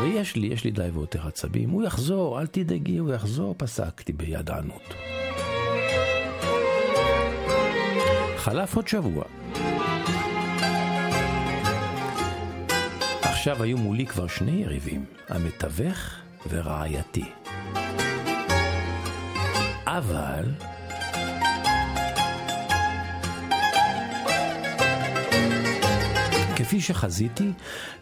ויש 0.00 0.36
לי, 0.36 0.46
יש 0.46 0.64
לי 0.64 0.70
די 0.70 0.88
ויותר 0.92 1.26
עצבים. 1.26 1.70
הוא 1.70 1.82
יחזור, 1.84 2.40
אל 2.40 2.46
תדאגי, 2.46 2.98
הוא 2.98 3.14
יחזור, 3.14 3.54
פסקתי 3.58 4.12
בידענות. 4.12 4.94
חלף 8.36 8.76
עוד 8.76 8.88
שבוע. 8.88 9.24
עכשיו 13.22 13.62
היו 13.62 13.78
מולי 13.78 14.06
כבר 14.06 14.26
שני 14.26 14.62
יריבים, 14.62 15.04
המתווך 15.28 15.98
ורעייתי. 16.48 17.24
אבל... 19.86 20.75
כפי 26.56 26.80
שחזיתי, 26.80 27.50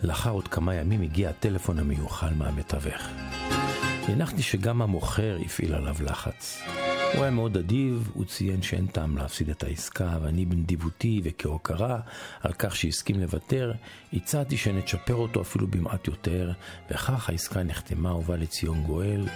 לאחר 0.03 0.31
עוד 0.31 0.49
כמה 0.49 0.75
ימים 0.75 1.03
הגיע 1.03 1.31
הטלפון 1.31 1.79
המיוחל 1.79 2.35
מהמתווך. 2.35 3.09
הנחתי 4.09 4.43
שגם 4.43 4.83
המוכר 4.83 5.39
הפעיל 5.45 5.75
עליו 5.75 5.97
לחץ. 6.01 6.63
הוא 7.15 7.23
היה 7.23 7.31
מאוד 7.31 7.57
אדיב, 7.57 8.11
הוא 8.15 8.25
ציין 8.25 8.63
שאין 8.63 8.87
טעם 8.87 9.17
להפסיד 9.17 9.51
את 9.51 9.63
העסקה, 9.63 10.19
ואני 10.23 10.45
בנדיבותי 10.45 11.21
וכהוקרה 11.25 12.01
על 12.41 12.53
כך 12.53 12.77
שהסכים 12.77 13.21
לוותר, 13.21 13.73
הצעתי 14.13 14.57
שנצ'פר 14.57 15.15
אותו 15.15 15.41
אפילו 15.41 15.67
במעט 15.67 16.07
יותר, 16.07 16.53
וכך 16.91 17.29
העסקה 17.29 17.63
נחתמה 17.63 18.15
ובא 18.15 18.37
לציון 18.37 18.83
גואל. 18.83 19.29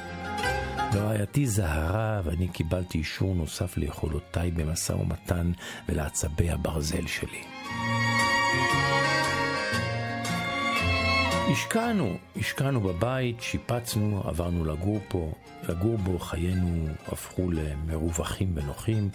ורעייתי 0.93 1.47
זהרה, 1.47 2.21
ואני 2.25 2.49
קיבלתי 2.49 2.99
אישור 2.99 3.35
נוסף 3.35 3.77
ליכולותיי 3.77 4.51
במשא 4.51 4.93
ומתן 4.93 5.53
ולעצבי 5.89 6.51
הברזל 6.51 7.07
שלי. 7.07 7.43
השקענו, 11.51 12.17
השקענו 12.37 12.81
בבית, 12.81 13.41
שיפצנו, 13.41 14.23
עברנו 14.25 14.65
לגור 14.65 15.01
פה, 15.09 15.33
לגור 15.69 15.99
בו 15.99 16.19
חיינו 16.19 16.87
הפכו 17.07 17.51
למרווחים 17.51 18.53
ונוחים, 18.55 19.09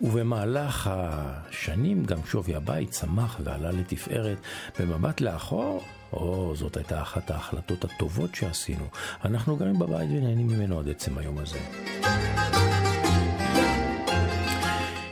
ובמהלך 0.00 0.90
השנים 0.92 2.04
גם 2.04 2.18
שווי 2.26 2.54
הבית 2.54 2.90
צמח 2.90 3.40
ועלה 3.44 3.70
לתפארת. 3.72 4.38
במבט 4.78 5.20
לאחור, 5.20 5.82
או, 6.12 6.52
זאת 6.56 6.76
הייתה 6.76 7.02
אחת 7.02 7.30
ההחלטות 7.30 7.84
הטובות 7.84 8.34
שעשינו. 8.34 8.84
אנחנו 9.24 9.56
גרים 9.56 9.78
בבית 9.78 10.10
ונהנים 10.10 10.46
ממנו 10.46 10.78
עד 10.78 10.88
עצם 10.88 11.18
היום 11.18 11.38
הזה. 11.38 11.58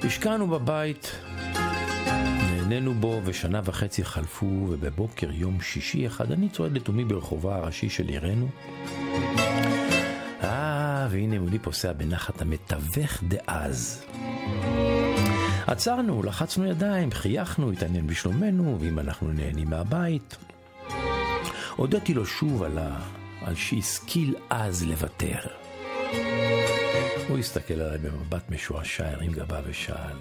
השקענו 0.05 0.47
בבית, 0.47 1.13
נהנינו 2.73 2.95
בו 2.95 3.21
ושנה 3.25 3.61
וחצי 3.65 4.05
חלפו, 4.05 4.67
ובבוקר 4.69 5.33
יום 5.33 5.61
שישי 5.61 6.07
אחד 6.07 6.33
אני 6.33 6.49
צועד 6.49 6.73
לתומי 6.73 7.05
ברחובה 7.05 7.57
הראשי 7.57 7.89
של 7.89 8.09
עירנו. 8.09 8.49
אה, 10.43 11.07
והנה 11.11 11.39
מולי 11.39 11.59
פוסע 11.59 11.93
בנחת 11.93 12.43
המתווך 12.43 13.23
דאז. 13.23 14.05
עצרנו, 15.67 16.23
לחצנו 16.23 16.67
ידיים, 16.67 17.11
חייכנו, 17.11 17.71
התעניין 17.71 18.07
בשלומנו, 18.07 18.79
ואם 18.81 18.99
אנחנו 18.99 19.33
נהנים 19.33 19.71
מהבית. 19.71 20.37
הודיתי 21.77 22.15
לו 22.15 22.27
שוב 22.27 22.63
על, 22.63 22.79
ה... 22.79 23.01
על 23.41 23.55
שהשכיל 23.55 24.35
אז 24.51 24.83
לוותר. 24.83 25.39
הוא 27.29 27.39
הסתכל 27.39 27.75
עליי 27.75 27.99
במבט 27.99 28.51
משועשע, 28.51 29.09
הרים 29.09 29.33
גבה 29.33 29.61
ושאל, 29.65 30.17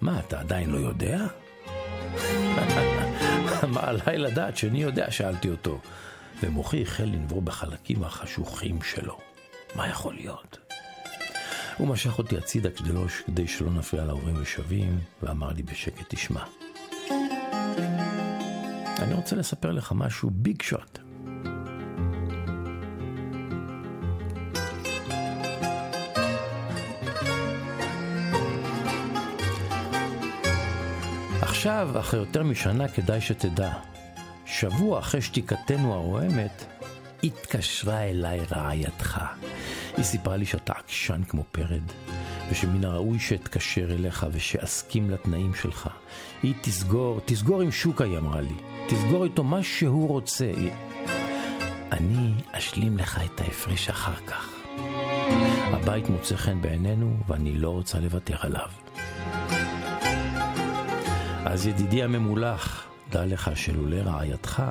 מה, 0.00 0.20
אתה 0.20 0.40
עדיין 0.40 0.70
לא 0.70 0.78
יודע? 0.78 1.26
מה 3.74 3.80
עליי 3.80 4.18
לדעת 4.18 4.56
שאני 4.56 4.82
יודע? 4.82 5.10
שאלתי 5.10 5.50
אותו. 5.50 5.80
ומוחי 6.42 6.82
החל 6.82 7.04
לנבור 7.04 7.42
בחלקים 7.42 8.04
החשוכים 8.04 8.82
שלו. 8.82 9.18
מה 9.74 9.88
יכול 9.88 10.14
להיות? 10.14 10.58
הוא 11.76 11.88
משך 11.88 12.18
אותי 12.18 12.36
הצידה 12.36 12.70
כדי, 12.70 12.92
לא, 12.92 13.04
שלא 13.46 13.70
נפריע 13.70 14.04
לעוברים 14.04 14.42
ושבים, 14.42 14.98
ואמר 15.22 15.52
לי 15.52 15.62
בשקט, 15.62 16.04
תשמע, 16.08 16.42
אני 18.98 19.14
רוצה 19.14 19.36
לספר 19.36 19.72
לך 19.72 19.92
משהו 19.96 20.30
ביג 20.32 20.62
שוט. 20.62 20.98
עכשיו, 31.58 31.90
אחרי 32.00 32.20
יותר 32.20 32.42
משנה, 32.42 32.88
כדאי 32.88 33.20
שתדע. 33.20 33.72
שבוע 34.46 34.98
אחרי 34.98 35.22
שתיקתנו 35.22 35.94
הרועמת, 35.94 36.64
התקשרה 37.24 38.02
אליי 38.02 38.40
רעייתך. 38.52 39.20
היא 39.96 40.04
סיפרה 40.04 40.36
לי 40.36 40.46
שאתה 40.46 40.72
עקשן 40.72 41.22
כמו 41.28 41.44
פרד, 41.52 41.82
ושמן 42.50 42.84
הראוי 42.84 43.18
שאתקשר 43.18 43.94
אליך 43.94 44.26
ושאסכים 44.32 45.10
לתנאים 45.10 45.54
שלך. 45.54 45.88
היא 46.42 46.54
תסגור, 46.60 47.20
תסגור 47.24 47.60
עם 47.60 47.70
שוקה, 47.70 48.04
היא 48.04 48.18
אמרה 48.18 48.40
לי. 48.40 48.56
תסגור 48.88 49.24
איתו 49.24 49.44
מה 49.44 49.62
שהוא 49.62 50.08
רוצה. 50.08 50.50
אני 51.92 52.32
אשלים 52.52 52.98
לך 52.98 53.20
את 53.24 53.40
ההפרש 53.40 53.88
אחר 53.88 54.16
כך. 54.26 54.50
הבית 55.72 56.08
מוצא 56.08 56.36
חן 56.36 56.60
בעינינו, 56.60 57.16
ואני 57.28 57.58
לא 57.58 57.70
רוצה 57.70 58.00
לוותר 58.00 58.36
עליו. 58.40 58.68
אז 61.50 61.66
ידידי 61.66 62.02
הממולח, 62.02 62.86
דע 63.10 63.26
לך 63.26 63.50
שלולא 63.54 63.96
רעייתך, 63.96 64.62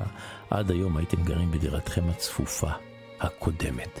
עד 0.50 0.70
היום 0.70 0.96
הייתם 0.96 1.22
גרים 1.22 1.50
בדירתכם 1.50 2.04
הצפופה, 2.10 2.70
הקודמת. 3.20 4.00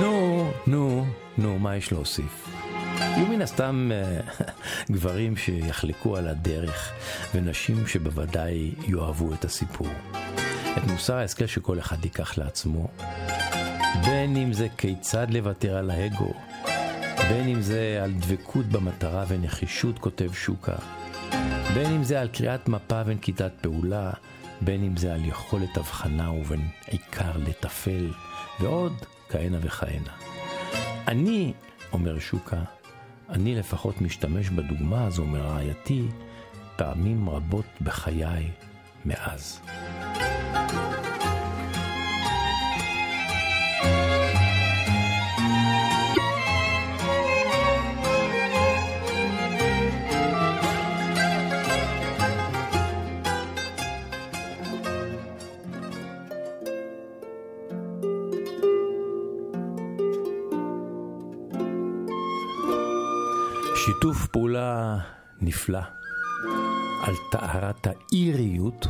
נו, 0.00 0.50
נו, 0.66 1.06
נו, 1.38 1.58
מה 1.58 1.76
יש 1.76 1.92
להוסיף? 1.92 2.48
יהיו 2.98 3.26
מן 3.26 3.42
הסתם 3.42 3.90
אה, 3.92 4.20
גברים 4.94 5.36
שיחלקו 5.36 6.16
על 6.16 6.28
הדרך, 6.28 6.92
ונשים 7.34 7.86
שבוודאי 7.86 8.74
יאהבו 8.88 9.34
את 9.34 9.44
הסיפור. 9.44 9.88
את 10.78 10.82
מוסר 10.90 11.14
ההשכל 11.14 11.46
שכל 11.46 11.78
אחד 11.78 12.04
ייקח 12.04 12.38
לעצמו, 12.38 12.88
בין 14.04 14.36
אם 14.36 14.52
זה 14.52 14.66
כיצד 14.78 15.26
לוותר 15.30 15.76
על 15.76 15.90
האגו, 15.90 16.32
בין 17.28 17.48
אם 17.48 17.60
זה 17.60 18.00
על 18.02 18.12
דבקות 18.12 18.66
במטרה 18.66 19.24
ונחישות, 19.28 19.98
כותב 19.98 20.32
שוקה, 20.32 20.76
בין 21.74 21.92
אם 21.92 22.04
זה 22.04 22.20
על 22.20 22.28
קריאת 22.28 22.68
מפה 22.68 23.02
ונקיטת 23.06 23.52
פעולה, 23.60 24.10
בין 24.60 24.84
אם 24.84 24.96
זה 24.96 25.14
על 25.14 25.24
יכולת 25.24 25.76
הבחנה 25.76 26.30
ובין 26.30 26.68
עיקר 26.86 27.32
לטפל, 27.36 28.12
ועוד 28.60 28.92
כהנה 29.28 29.58
וכהנה. 29.62 30.12
אני, 31.08 31.52
אומר 31.92 32.18
שוקה, 32.18 32.62
אני 33.28 33.54
לפחות 33.54 34.00
משתמש 34.00 34.48
בדוגמה 34.48 35.06
הזו 35.06 35.24
מרעייתי 35.24 36.02
פעמים 36.76 37.28
רבות 37.28 37.66
בחיי 37.80 38.50
מאז. 39.04 39.60
פעולה 64.50 64.98
נפלא 65.40 65.80
על 67.02 67.14
טהרת 67.30 67.86
האיריות. 67.86 68.86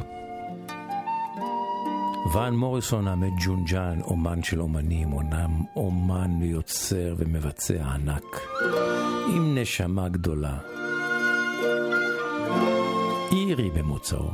ואן 2.34 2.54
מוריסון 2.54 3.08
המג'ונג'ן, 3.08 4.00
אומן 4.00 4.42
של 4.42 4.61
אומנים, 4.61 5.12
אומנם 5.12 5.62
אומן 5.76 6.42
ויוצר 6.42 7.14
ומבצע 7.18 7.84
ענק, 7.84 8.40
עם 9.34 9.58
נשמה 9.58 10.08
גדולה. 10.08 10.58
אירי 13.32 13.70
במוצאו. 13.70 14.30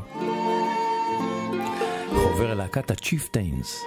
חובר 2.14 2.55
להקת 2.55 2.91
ה 2.91 2.98
Chieftains, 2.98 3.83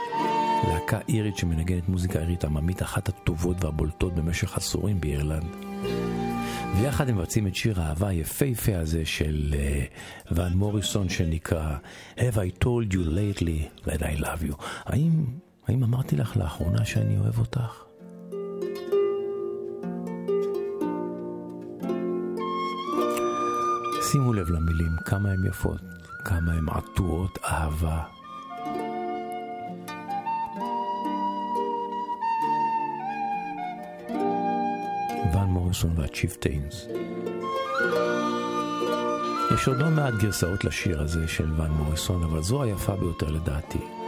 להקה 0.67 0.99
אירית 1.09 1.37
שמנגנת 1.37 1.89
מוזיקה 1.89 2.19
אירית 2.19 2.45
עממית, 2.45 2.81
אחת 2.81 3.09
הטובות 3.09 3.63
והבולטות 3.63 4.15
במשך 4.15 4.57
עשורים 4.57 5.01
באירלנד. 5.01 5.55
ויחד 6.77 7.09
הם 7.09 7.17
מבצעים 7.17 7.47
את 7.47 7.55
שיר 7.55 7.81
האהבה 7.81 8.07
היפהפה 8.07 8.77
הזה 8.77 9.05
של 9.05 9.53
uh, 9.53 10.33
ואן 10.33 10.53
מוריסון 10.53 11.09
שנקרא 11.09 11.77
Have 12.17 12.35
I 12.35 12.63
told 12.63 12.93
you 12.93 12.99
lately 12.99 13.85
that 13.85 14.01
I 14.01 14.21
love 14.21 14.49
you. 14.49 14.55
האם, 14.85 15.11
האם 15.67 15.83
אמרתי 15.83 16.15
לך 16.15 16.37
לאחרונה 16.37 16.85
שאני 16.85 17.17
אוהב 17.17 17.39
אותך? 17.39 17.83
שימו 24.11 24.33
לב 24.33 24.49
למילים, 24.49 24.91
כמה 25.05 25.31
הן 25.31 25.45
יפות, 25.45 25.81
כמה 26.25 26.53
הן 26.53 26.69
עטורות 26.69 27.37
אהבה. 27.43 28.03
ואן 35.33 35.47
מוריסון 35.47 35.93
והצ'יפטיינס. 35.95 36.87
יש 39.53 39.67
עוד 39.67 39.77
לא 39.77 39.89
מעט 39.89 40.13
גרסאות 40.13 40.65
לשיר 40.65 41.01
הזה 41.01 41.27
של 41.27 41.53
ואן 41.57 41.71
מוריסון, 41.71 42.23
אבל 42.23 42.41
זו 42.41 42.63
היפה 42.63 42.95
ביותר 42.95 43.29
לדעתי. 43.31 43.98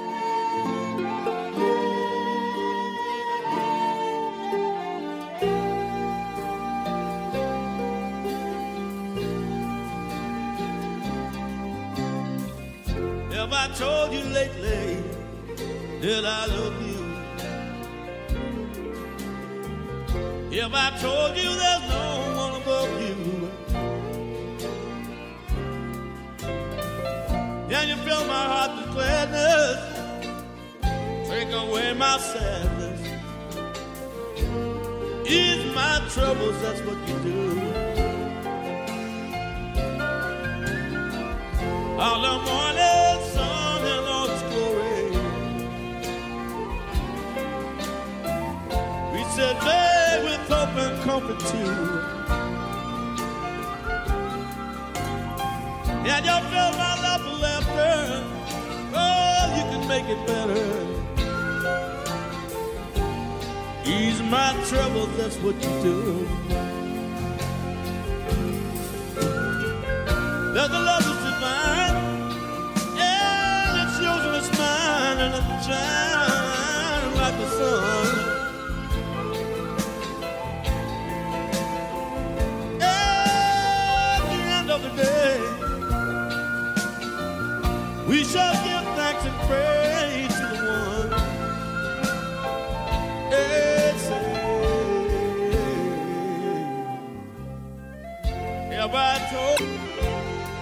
Have 98.92 99.00
I 99.00 99.20
told, 99.32 99.62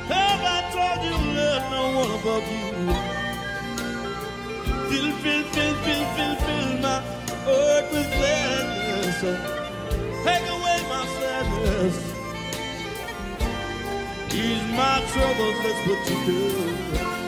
have 0.07 0.41
I 0.45 0.59
told 0.69 0.99
you 1.03 1.17
there's 1.33 1.65
no 1.71 1.83
one 1.97 2.11
above 2.11 2.45
you? 2.53 2.69
Fill, 4.87 5.11
fill, 5.17 5.43
fill, 5.45 5.73
fill, 5.73 6.05
fill, 6.13 6.35
fill 6.35 6.69
my 6.77 7.01
heart 7.43 7.85
with 7.91 8.09
gladness. 8.13 9.19
Take 10.23 10.47
away 10.47 10.79
my 10.89 11.03
sadness. 11.17 11.97
Ease 14.31 14.67
my 14.77 14.95
troubles, 15.11 15.57
that's 15.63 15.81
what 15.87 16.01
you 16.11 16.17
do. 16.27 17.18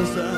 Cause 0.00 0.29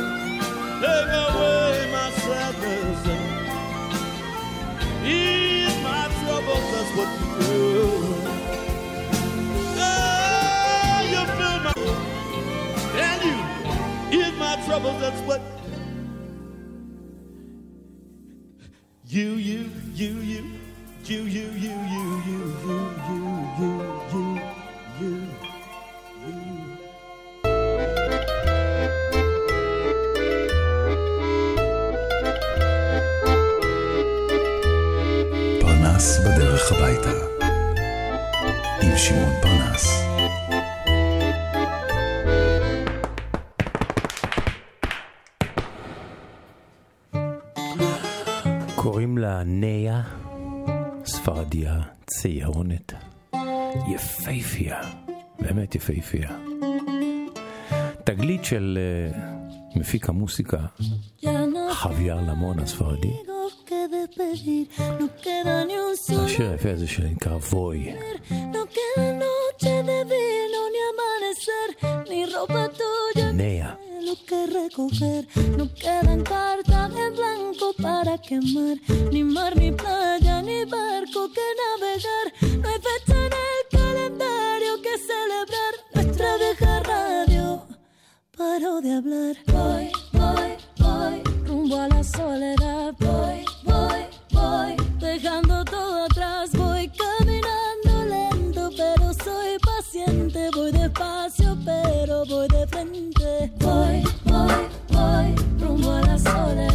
באמת 55.72 55.74
יפייפייה. 55.74 56.30
תגלית 58.04 58.44
של 58.44 58.78
uh, 59.12 59.78
מפיק 59.78 60.08
המוסיקה, 60.08 60.58
חוויאר 61.70 62.20
למון 62.20 62.58
הספרדי. 62.58 63.12
השיר 66.24 66.50
היפה 66.50 66.70
הזה 66.70 66.88
שנקרא 66.88 67.36
ווי. 67.36 67.94
ניה. 73.32 73.74
lo 74.06 74.14
que 74.28 74.40
recoger. 74.58 75.22
No 75.58 75.64
quedan 75.82 76.20
cartas 76.22 76.90
en 77.04 77.12
blanco 77.18 77.66
para 77.86 78.18
quemar, 78.26 78.76
ni 79.12 79.22
mar, 79.24 79.52
ni 79.56 79.70
playa, 79.80 80.42
ni 80.42 80.58
barco 80.64 81.20
que 81.36 81.46
navegar. 81.60 82.26
No 82.60 82.68
hay 82.68 82.80
fecha 82.86 83.11
de 88.60 88.92
hablar. 88.92 89.36
Voy, 89.46 89.90
voy, 90.12 90.56
voy, 90.78 91.22
rumbo 91.46 91.76
a 91.80 91.88
la 91.88 92.04
soledad. 92.04 92.92
Voy, 92.98 93.44
voy, 93.64 94.04
voy, 94.30 94.76
dejando 95.00 95.64
todo 95.64 96.04
atrás. 96.04 96.50
Voy 96.52 96.90
caminando 96.90 98.04
lento, 98.04 98.70
pero 98.76 99.14
soy 99.14 99.58
paciente. 99.58 100.50
Voy 100.54 100.70
despacio, 100.70 101.56
pero 101.64 102.26
voy 102.26 102.46
de 102.48 102.66
frente. 102.66 103.52
Voy, 103.58 104.02
voy, 104.24 104.68
voy, 104.90 105.34
rumbo 105.58 105.90
a 105.92 106.02
la 106.02 106.18
soledad. 106.18 106.71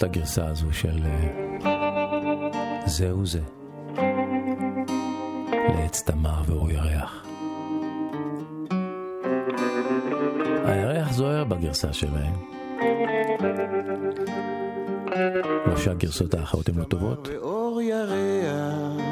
את 0.00 0.04
הגרסה 0.04 0.46
הזו 0.46 0.72
של 0.72 0.98
אה, 1.64 2.86
זהו 2.86 3.26
זה. 3.26 3.40
לעץ 5.48 6.02
תמר 6.02 6.42
ואור 6.46 6.70
ירח. 6.70 7.26
הירח 10.64 11.12
זוהר 11.12 11.44
בגרסה 11.44 11.92
שלהם. 11.92 12.32
לא 15.66 15.76
שהגרסות 15.76 16.34
האחרות 16.34 16.68
הן 16.68 16.74
לא 16.74 16.84
טובות. 16.84 17.28
ואור 17.28 17.82
ירח 17.82 19.02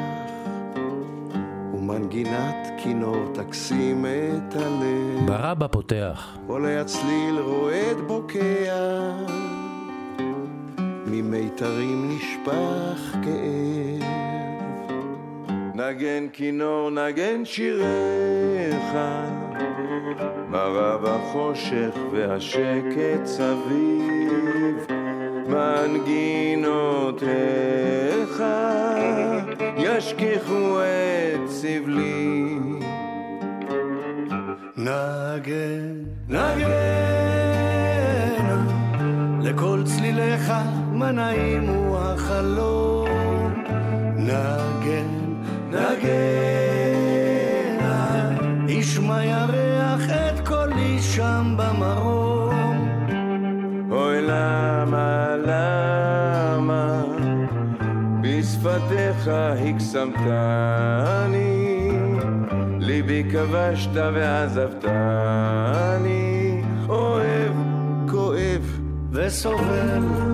ומנגינת 1.73 2.67
כינור 2.83 3.33
תקסים 3.33 4.05
את 4.05 4.55
הלב 4.55 5.27
ברבא 5.27 5.67
פותח. 5.67 6.37
עולה 6.47 6.81
הצליל 6.81 7.39
רועד 7.39 7.97
בוקע 8.07 9.48
ממיתרים 11.11 12.09
נשפך 12.09 13.15
כאב. 13.23 14.09
נגן 15.75 16.27
כינור 16.33 16.89
נגן 16.89 17.45
שיריך 17.45 18.95
מרב 20.49 21.05
החושך 21.05 21.97
והשקט 22.11 23.25
סביב. 23.25 24.87
מנגינותיך 25.47 26.83
ישכיחו 29.77 30.79
את 30.81 31.49
סבלי. 31.49 32.59
נגן, 34.77 35.93
נגן, 36.29 36.69
לכל 39.41 39.81
צליליך 39.85 40.51
מה 40.99 41.11
נעים 41.11 41.67
הוא 41.67 41.97
החלום. 41.97 43.09
נגן, 44.15 45.07
נגן, 45.69 46.99
ישמע 48.67 49.25
ירח 49.25 50.09
את 50.09 50.47
קולי 50.47 50.99
שם 51.01 51.55
במרום. 51.57 52.89
אוי 53.91 54.21
למה, 54.21 55.35
למה, 55.45 57.03
בשפת 58.21 58.81
בשפתיך 58.89 59.27
הקסמתני, 59.33 60.31
ליבי 62.79 63.23
כבשת 63.31 63.95
ועזבתני, 64.13 65.41
אוהב, 66.89 67.53
כואב 68.09 68.79
וסובל. 69.11 70.28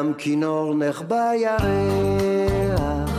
נדם 0.00 0.14
כינור 0.18 0.74
נחבא 0.74 1.30
ירח, 1.34 3.10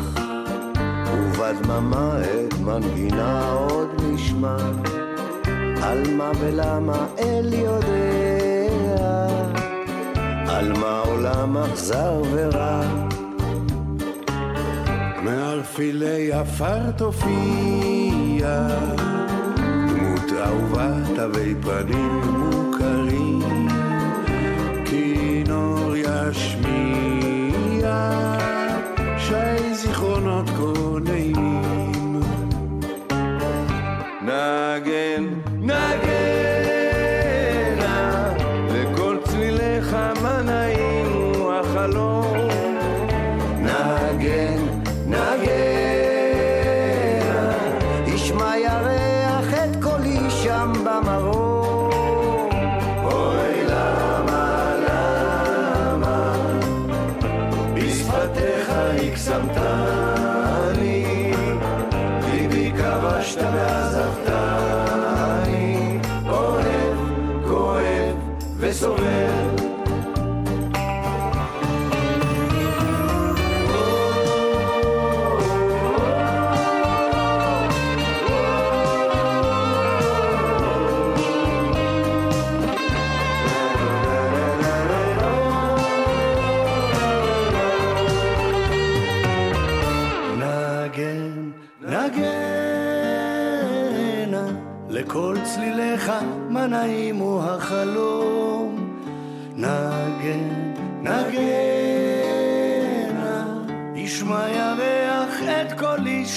ובדממה 1.13 2.17
את 2.21 2.59
מנגינה 2.59 3.51
עוד 3.51 3.89
נשמע, 4.03 4.57
על 5.83 6.03
מה 6.15 6.31
ולמה 6.39 7.05
אל 7.19 7.53
יודע, 7.53 9.27
על 10.47 10.73
מה 10.73 10.99
עולם 11.05 11.57
אכזר 11.57 12.21
ורע. 12.31 12.81
מעל 15.23 15.63
פילי 15.63 16.33
עפר 16.33 16.91
תופיע, 16.91 18.67
דמות 19.87 20.31
אהובה 20.45 20.89
תווי 21.15 21.55
פנים 21.61 22.70
כינור 25.51 25.95
ישמיע, 25.97 26.61
שי 29.17 29.73
זיכרונות 29.73 30.49
כה 30.49 30.99
נעימים. 31.03 32.21
נגן, 34.21 35.40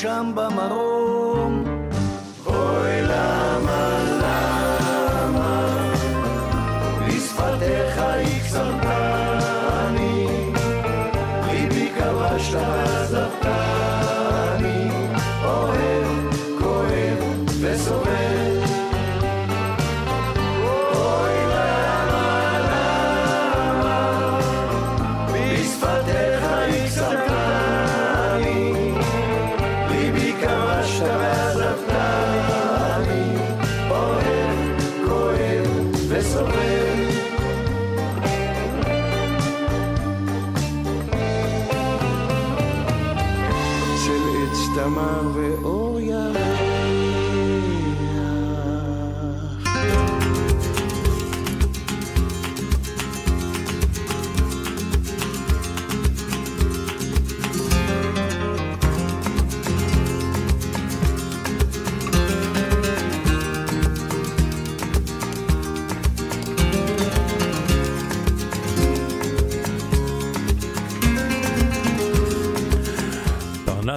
קולי 0.02 0.43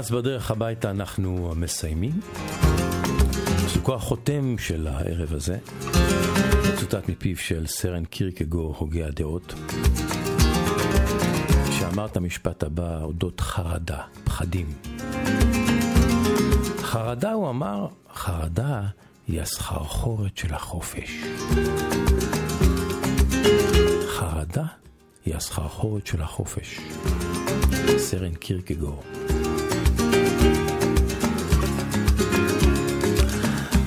פרנס 0.07 0.19
בדרך 0.19 0.51
הביתה 0.51 0.91
אנחנו 0.91 1.53
מסיימים. 1.55 2.11
פסוקו 3.65 3.95
החותם 3.95 4.57
של 4.57 4.87
הערב 4.87 5.33
הזה, 5.33 5.57
מצוטט 6.73 7.09
מפיו 7.09 7.37
של 7.37 7.67
סרן 7.67 8.05
קירקגור, 8.05 8.75
הוגה 8.77 9.07
הדעות, 9.07 9.53
שאמר 11.71 12.05
את 12.05 12.17
המשפט 12.17 12.63
הבא 12.63 13.03
אודות 13.03 13.41
חרדה, 13.41 14.01
פחדים. 14.23 14.73
חרדה, 16.81 17.31
הוא 17.31 17.49
אמר, 17.49 17.87
חרדה 18.13 18.81
היא 19.27 19.41
הסחרחורת 19.41 20.37
של 20.37 20.53
החופש. 20.53 21.23
חרדה 24.07 24.65
היא 25.25 25.35
הסחרחורת 25.35 26.07
של 26.07 26.21
החופש. 26.21 26.79
סרן 27.97 28.33
קירקגור. 28.33 29.03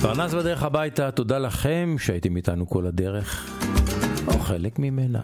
פרנס 0.01 0.33
בדרך 0.33 0.63
הביתה, 0.63 1.11
תודה 1.11 1.37
לכם 1.37 1.95
שהייתם 1.99 2.35
איתנו 2.37 2.69
כל 2.69 2.85
הדרך, 2.85 3.59
או 4.27 4.39
חלק 4.39 4.79
ממנה, 4.79 5.19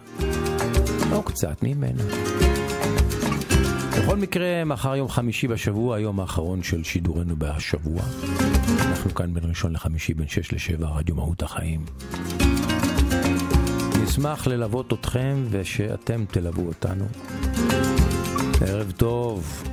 או 1.12 1.22
קצת 1.22 1.62
ממנה. 1.62 2.02
בכל 3.98 4.16
מקרה, 4.16 4.64
מחר 4.64 4.96
יום 4.96 5.08
חמישי 5.08 5.48
בשבוע, 5.48 5.96
היום 5.96 6.20
האחרון 6.20 6.62
של 6.62 6.84
שידורנו 6.84 7.36
בשבוע. 7.38 8.02
אנחנו 8.80 9.14
כאן 9.14 9.34
בין 9.34 9.44
ראשון 9.48 9.72
לחמישי, 9.72 10.14
בין 10.14 10.28
שש 10.28 10.52
לשבע, 10.52 10.88
רדיו 10.88 11.14
מהות 11.14 11.42
החיים. 11.42 11.84
נשמח 14.02 14.46
ללוות 14.46 14.92
אתכם 14.92 15.36
ושאתם 15.50 16.24
תלוו 16.30 16.66
אותנו. 16.66 17.04
ערב 18.60 18.92
טוב, 18.96 19.64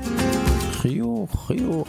חיוך, 0.71 1.47
חיוך. 1.47 1.84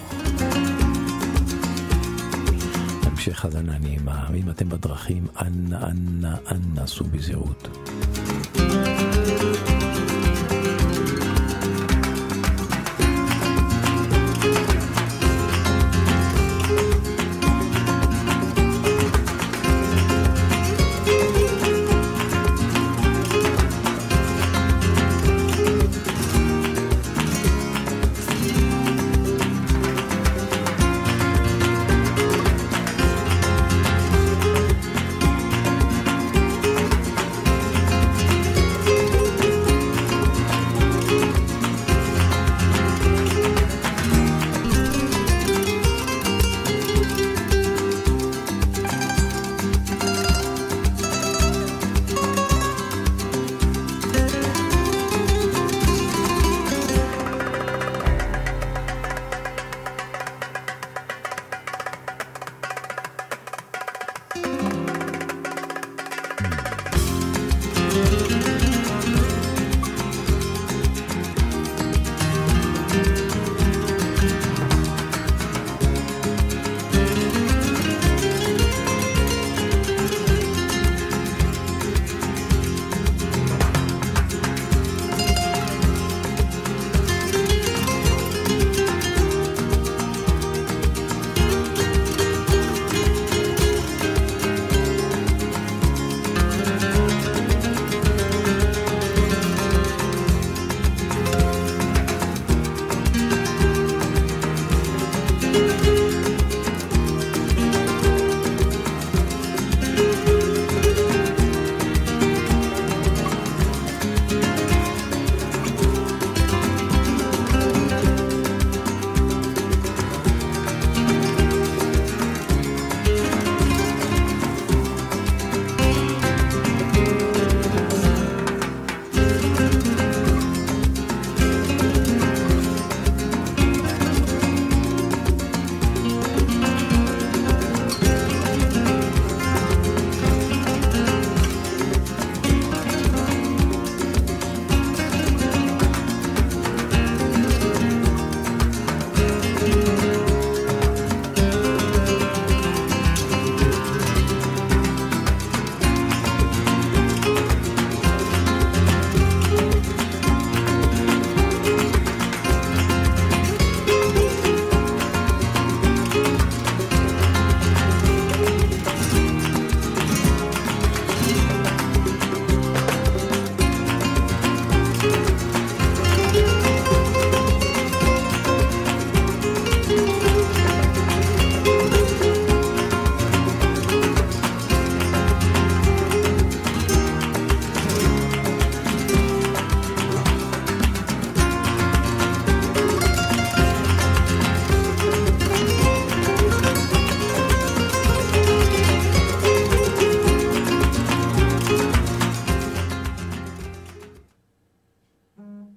המשך 3.26 3.44
האזנה 3.44 3.78
נעימה, 3.78 4.26
ואם 4.32 4.50
אתם 4.50 4.68
בדרכים, 4.68 5.26
אנא, 5.40 5.76
אנא, 5.76 6.36
אנא, 6.50 6.86
סעו 6.86 7.06
בזהירות. 7.06 7.68